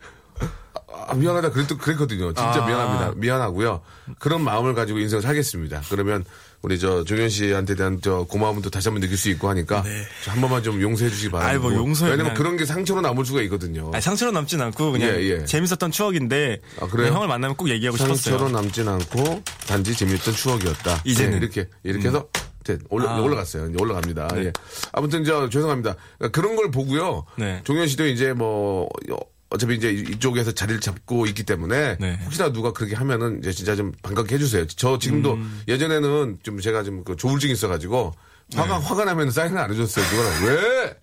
[0.90, 2.32] 아, 미안하다 그랬, 그랬거든요.
[2.32, 2.66] 진짜 아.
[2.66, 3.12] 미안합니다.
[3.16, 3.82] 미안하고요.
[4.18, 5.82] 그런 마음을 가지고 인생을 살겠습니다.
[5.90, 6.24] 그러면
[6.62, 9.84] 우리 저 종현 씨한테 대한 저 고마움도 다시 한번 느낄 수 있고 하니까
[10.24, 11.52] 저한 번만 좀 용서해 주시기 바랍니다.
[11.52, 11.54] 네.
[11.54, 12.34] 아이, 뭐 용서해, 왜냐면.
[12.34, 13.90] 그런 게 상처로 남을 수가 있거든요.
[13.92, 15.44] 아니, 상처로 남진 않고 그냥 예, 예.
[15.44, 17.12] 재밌었던 추억인데 아, 그래요?
[17.12, 21.02] 형을 만나면 꼭 얘기하고 상처로 싶었어요 남진 않고 단지 재미있던 추억이었다.
[21.04, 21.32] 이제는.
[21.32, 22.26] 네, 이렇게 이렇게 해서
[22.64, 23.20] top 10 올라, 아.
[23.20, 23.68] 올라갔어요.
[23.68, 24.28] 이제 올라갑니다.
[24.36, 24.52] 예.
[24.92, 25.94] 아무튼 저 죄송합니다.
[26.18, 27.24] 그러니까 그런 걸 보고요.
[27.36, 27.60] 네.
[27.64, 28.88] 종현 씨도 이제 뭐
[29.50, 32.18] 어, 어차피 이제 이쪽에서 자리를 잡고 있기 때문에 네.
[32.24, 34.66] 혹시나 누가 그렇게 하면은 이제 진짜 좀 반갑게 해주세요.
[34.68, 35.62] 저 지금도 음.
[35.68, 38.12] 예전에는 좀 제가 좀 그 조울증 있어가지고
[38.54, 38.84] 화가 네.
[38.84, 40.04] 화가 나면 사인을 안 해줬어요.
[40.06, 40.96] 누가 왜?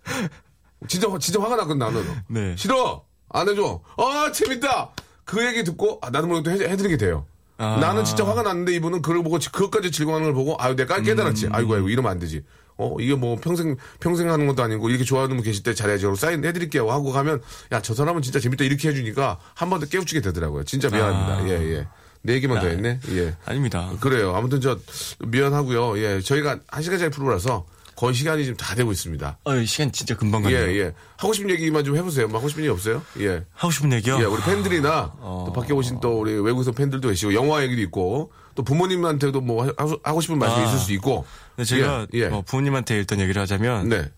[0.88, 2.04] 진짜 화- 진짜 화가 났거든 나는.
[2.28, 2.56] 네.
[2.58, 3.82] 싫어 안 해줘.
[3.98, 4.92] 아 재밌다.
[5.24, 7.26] 그 얘기 듣고 아, 나도 모르게 또 해, 해드리게 돼요.
[7.58, 7.78] 아.
[7.80, 11.48] 나는 진짜 화가 났는데 이분은 그걸 보고 지- 그것까지 즐거워하는 걸 보고 아유 내가 깨달았지.
[11.52, 12.44] 아이고 아이고 이러면 안 되지.
[12.78, 16.04] 어 이게 뭐 평생 평생 하는 것도 아니고 이렇게 좋아하는 분 계실 때 잘해야지.
[16.04, 19.86] 그럼 사인 해드릴게요 하고 가면 야 저 사람은 진짜 재밌다 이렇게 해주니까 한 번 더
[19.86, 20.64] 깨우치게 되더라고요.
[20.66, 21.34] 진짜 미안합니다.
[21.44, 21.48] 아.
[21.48, 21.88] 예 예.
[22.22, 23.00] 내 얘기만 더 했네.
[23.12, 23.36] 예.
[23.46, 23.92] 아닙니다.
[24.00, 24.36] 그래요.
[24.36, 24.78] 아무튼 저
[25.20, 25.98] 미안하고요.
[26.00, 27.66] 예 저희가 한 시간짜리 프로라서
[27.96, 29.38] 거의 시간이 지금 다 되고 있습니다.
[29.46, 30.80] 어, 시간 진짜 금방 예 가네요.
[30.82, 30.94] 예.
[31.18, 32.28] 하고 싶은 얘기만 좀 해보세요.
[32.28, 33.02] 뭐 하고 싶은 얘기 없어요?
[33.20, 33.46] 예.
[33.54, 34.18] 하고 싶은 얘기요?
[34.20, 38.64] 예, 우리 팬들이나 또 밖에 오신 또 우리 외국에서 팬들도 계시고 영화 얘기도 있고 또
[38.64, 40.68] 부모님한테도 뭐 하- 하고 싶은 말씀이 아.
[40.68, 41.26] 있을 수 있고.
[41.58, 42.28] 네, 제가 예, 예.
[42.30, 44.10] 뭐 부모님한테 일단 얘기를 하자면 네.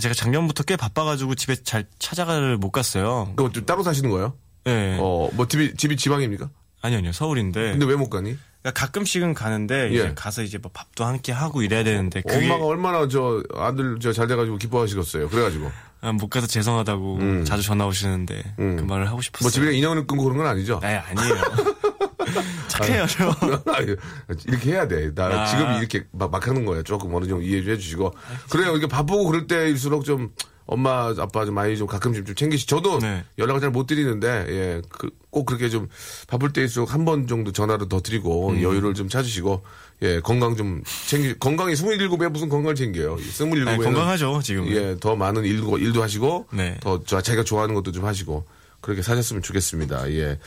[0.00, 3.32] 제가 작년부터 꽤 바빠가지고 집에 잘 찾아가를 못 갔어요.
[3.36, 4.34] 그거 좀 따로 사시는 거예요?
[4.66, 4.96] 예.
[5.00, 6.50] 어, 뭐 집이 집이 지방입니까?
[6.82, 7.12] 아니요, 아니요.
[7.12, 7.72] 서울인데.
[7.72, 8.36] 근데 왜 못 가니?
[8.62, 9.94] 그러니까 가끔씩은 가는데 예.
[9.94, 14.12] 이제 가서 이제 뭐 밥도 함께 하고 이래야 되는데 그게 엄마가 얼마나 저 아들 저
[14.12, 15.28] 잘 돼가지고 기뻐하시겠어요.
[15.28, 15.70] 그래가지고
[16.00, 19.44] 아, 못 가서 죄송하다고 자주 전화 오시는데 그 말을 하고 싶었어요.
[19.46, 20.80] 뭐 집에 인연을 끊고 그런 건 아니죠?
[20.82, 21.34] 네, 아니에요.
[22.68, 23.34] 착해요, 저.
[23.72, 23.96] 아유,
[24.46, 25.14] 이렇게 해야 돼.
[25.14, 25.46] 나 아.
[25.46, 26.82] 지금 이렇게 막, 막 하는 거야.
[26.82, 28.14] 조금 어느 정도 이해 좀 해주시고.
[28.50, 28.72] 그래요.
[28.72, 30.30] 이렇게 바쁘고 그럴 때일수록 좀
[30.66, 32.66] 엄마, 아빠 좀 많이 좀 가끔씩 좀 챙기시.
[32.66, 33.24] 저도 네.
[33.38, 35.88] 연락을 잘 못 드리는데, 예, 그, 꼭 그렇게 좀
[36.26, 38.62] 바쁠 때일수록 한 번 정도 전화를 더 드리고 음.
[38.62, 39.62] 여유를 좀 찾으시고,
[40.02, 43.14] 예, 건강 좀 챙기, 건강이 27에 무슨 건강을 챙겨요.
[43.16, 43.64] 27에.
[43.64, 44.66] 네, 건강하죠, 지금.
[44.68, 46.76] 예, 더 많은 일도, 일도 하시고, 네.
[46.80, 48.44] 더 저, 자기가 좋아하는 것도 좀 하시고,
[48.80, 50.10] 그렇게 사셨으면 좋겠습니다.
[50.12, 50.38] 예.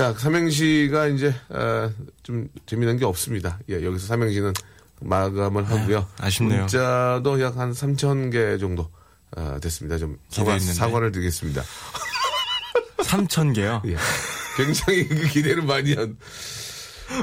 [0.00, 1.90] 자, 삼행시가 이제, 아,
[2.22, 3.58] 좀 재미난 게 없습니다.
[3.68, 4.54] 예, 여기서 삼행시는
[5.02, 6.06] 마감을 하고요.
[6.18, 6.60] 아 쉽네요.
[6.60, 8.88] 문자도 약 한 3천 개 정도
[9.36, 9.98] 아, 됐습니다.
[9.98, 10.58] 좀 사과.
[10.58, 11.62] 사과를 드리겠습니다.
[13.02, 13.82] 3천 개요.
[13.88, 13.96] 예.
[14.56, 16.16] 굉장히 그 기대를 많이 한.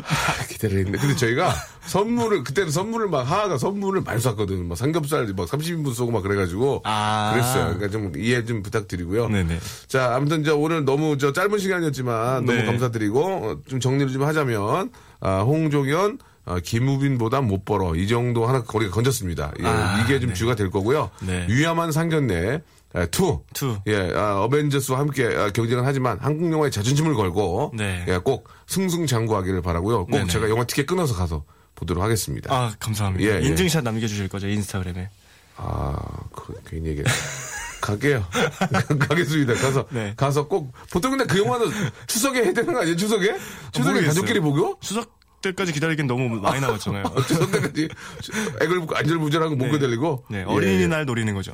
[0.03, 0.97] 하, 기대를 했는데.
[0.99, 1.53] 근데 저희가
[1.85, 4.67] 선물을, 그때는 선물을 막, 하하가 선물을 많이 쐈거든.
[4.67, 6.81] 막 삼겹살 막 30인분 쏘고 막 그래가지고.
[6.83, 7.31] 아.
[7.33, 7.75] 그랬어요.
[7.75, 9.29] 그러니까 좀 이해 좀 부탁드리고요.
[9.29, 9.59] 네네.
[9.87, 12.65] 자, 아무튼 저 오늘 너무 저 짧은 시간이었지만 너무 네.
[12.65, 18.63] 감사드리고 어, 좀 정리를 좀 하자면 아, 홍종현 아, 김우빈보다 못 벌어 이 정도 하나
[18.73, 19.51] 우리가 건졌습니다.
[19.59, 20.33] 예, 아, 이게 좀 네.
[20.33, 21.11] 주가 될 거고요.
[21.21, 21.45] 네.
[21.49, 22.59] 위험한 상견례 아,
[23.05, 23.43] two.
[23.53, 23.77] two.
[23.87, 28.03] 예, 아, 어벤져스와 함께 아, 경쟁을 하지만 한국 영화의 자존심을 걸고 네.
[28.07, 30.05] 예, 꼭 승승장구하기를 바라고요.
[30.05, 30.27] 꼭 네네.
[30.27, 31.43] 제가 영화 티켓 끊어서 가서
[31.75, 32.53] 보도록 하겠습니다.
[32.53, 33.29] 아, 감사합니다.
[33.29, 33.45] 예, 예.
[33.47, 35.09] 인증샷 남겨주실 거죠, 인스타그램에.
[35.57, 35.95] 아,
[36.33, 37.03] 그, 괜히 얘기.
[37.81, 38.25] 갈게요.
[39.07, 39.53] 가겠습니다.
[39.53, 40.13] 가서, 네.
[40.17, 41.67] 가서 꼭, 보통 근데 그 영화는
[42.07, 42.95] 추석에 해야 되는 거 아니에요?
[42.95, 43.35] 추석에?
[43.71, 44.09] 추석에 모르겠어요.
[44.09, 44.77] 가족끼리 보고?
[44.81, 47.03] 추석 때까지 기다리긴 너무 많이 남았잖아요.
[47.27, 47.89] 추석 때까지
[48.61, 50.25] 애걸 안절부절하고 못 기다리고.
[50.29, 51.53] 네, 예, 어린이날 노리는 거죠.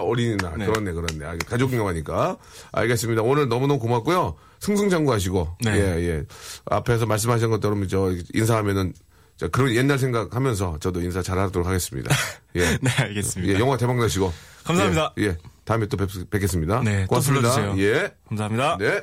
[0.00, 0.58] 아, 어린이날.
[0.58, 0.66] 네.
[0.66, 1.24] 그렇네, 그렇네.
[1.24, 2.36] 아, 가족 영화니까.
[2.72, 3.22] 알겠습니다.
[3.22, 4.36] 오늘 너무너무 고맙고요.
[4.60, 5.56] 승승장구 하시고.
[5.64, 5.72] 네.
[5.72, 6.24] 예, 예.
[6.66, 8.92] 앞에서 말씀하신 것처럼 저 인사하면은
[9.36, 12.14] 저 그런 옛날 생각하면서 저도 인사 잘하도록 하겠습니다.
[12.56, 12.78] 예.
[12.80, 13.54] 네, 알겠습니다.
[13.54, 14.32] 예, 영화 대박 나시고.
[14.64, 15.14] 감사합니다.
[15.18, 15.36] 예, 예.
[15.64, 16.82] 다음에 또 뵙, 뵙겠습니다.
[16.82, 17.50] 네, 또 고맙습니다.
[17.54, 17.86] 불러주세요.
[17.86, 18.12] 예.
[18.28, 18.76] 감사합니다.
[18.78, 19.00] 네.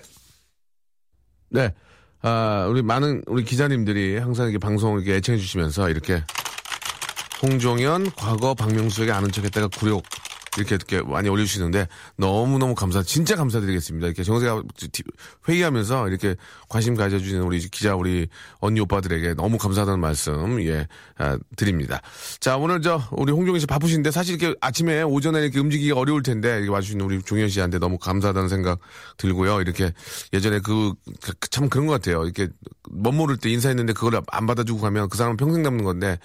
[1.50, 1.74] 네.
[2.22, 6.24] 아, 우리 많은 우리 기자님들이 항상 이렇게 방송을 이렇게 애청해 주시면서 이렇게
[7.42, 10.04] 홍종현 과거 박명수에게 아는 척 했다가 굴욕
[10.58, 11.88] 이렇게 이렇게 많이 올려주시는데
[12.18, 14.08] 너무너무 감사, 진짜 감사드리겠습니다.
[14.08, 14.64] 이렇게 정세가
[15.48, 16.36] 회의하면서 이렇게
[16.70, 18.28] 관심 가져주시는 우리 기자, 우리
[18.60, 20.88] 언니 오빠들에게 너무 감사하다는 말씀, 예,
[21.18, 22.02] 아, 드립니다.
[22.40, 26.58] 자, 오늘 저, 우리 홍종현 씨 바쁘신데 사실 이렇게 아침에 오전에 이렇게 움직이기가 어려울 텐데
[26.58, 28.80] 이렇게 와주시는 우리 종현 씨한테 너무 감사하다는 생각
[29.18, 29.62] 들고요.
[29.62, 29.94] 이렇게
[30.34, 32.24] 예전에 그, 그- 참 그런 것 같아요.
[32.24, 32.48] 이렇게
[32.90, 36.20] 멋 모를 때 인사했는데 그걸 안 받아주고 가면 그 사람은 평생 남는 건데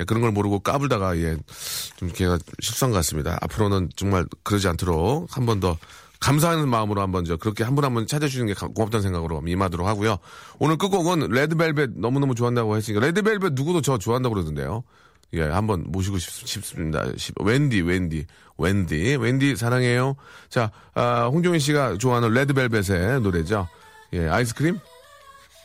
[0.00, 1.36] 예, 그런 걸 모르고 까불다가 예,
[1.96, 3.38] 좀 걔가 실수한 것 같습니다.
[3.40, 5.76] 앞으로는 정말 그러지 않도록 한 번 더
[6.18, 9.86] 감사하는 마음으로 한번 저 그렇게 한 분 한 분 찾아주시는 게 가- 고맙다는 생각으로 임하도록
[9.86, 10.16] 하고요.
[10.58, 14.82] 오늘 끝곡은 레드벨벳 너무너무 좋아한다고 했으니까 레드벨벳 누구도 저 좋아한다고 그러던데요.
[15.34, 17.04] 예, 한번 모시고 싶, 습니다
[17.40, 18.26] 웬디, 웬디,
[18.58, 20.14] 웬디, 웬디 사랑해요.
[20.48, 23.68] 자, 아, 홍종인 씨가 좋아하는 레드벨벳의 노래죠.
[24.14, 24.78] 예, 아이스크림?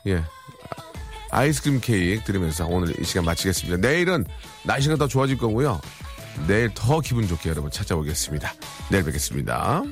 [0.07, 0.23] 예.
[1.31, 3.77] 아이스크림 케이크 들으면서 오늘 이 시간 마치겠습니다.
[3.77, 4.25] 내일은
[4.63, 5.81] 날씨가 더 좋아질 거고요.
[6.47, 8.53] 내일 더 기분 좋게 여러분 찾아오겠습니다.
[8.89, 9.83] 내일 뵙겠습니다.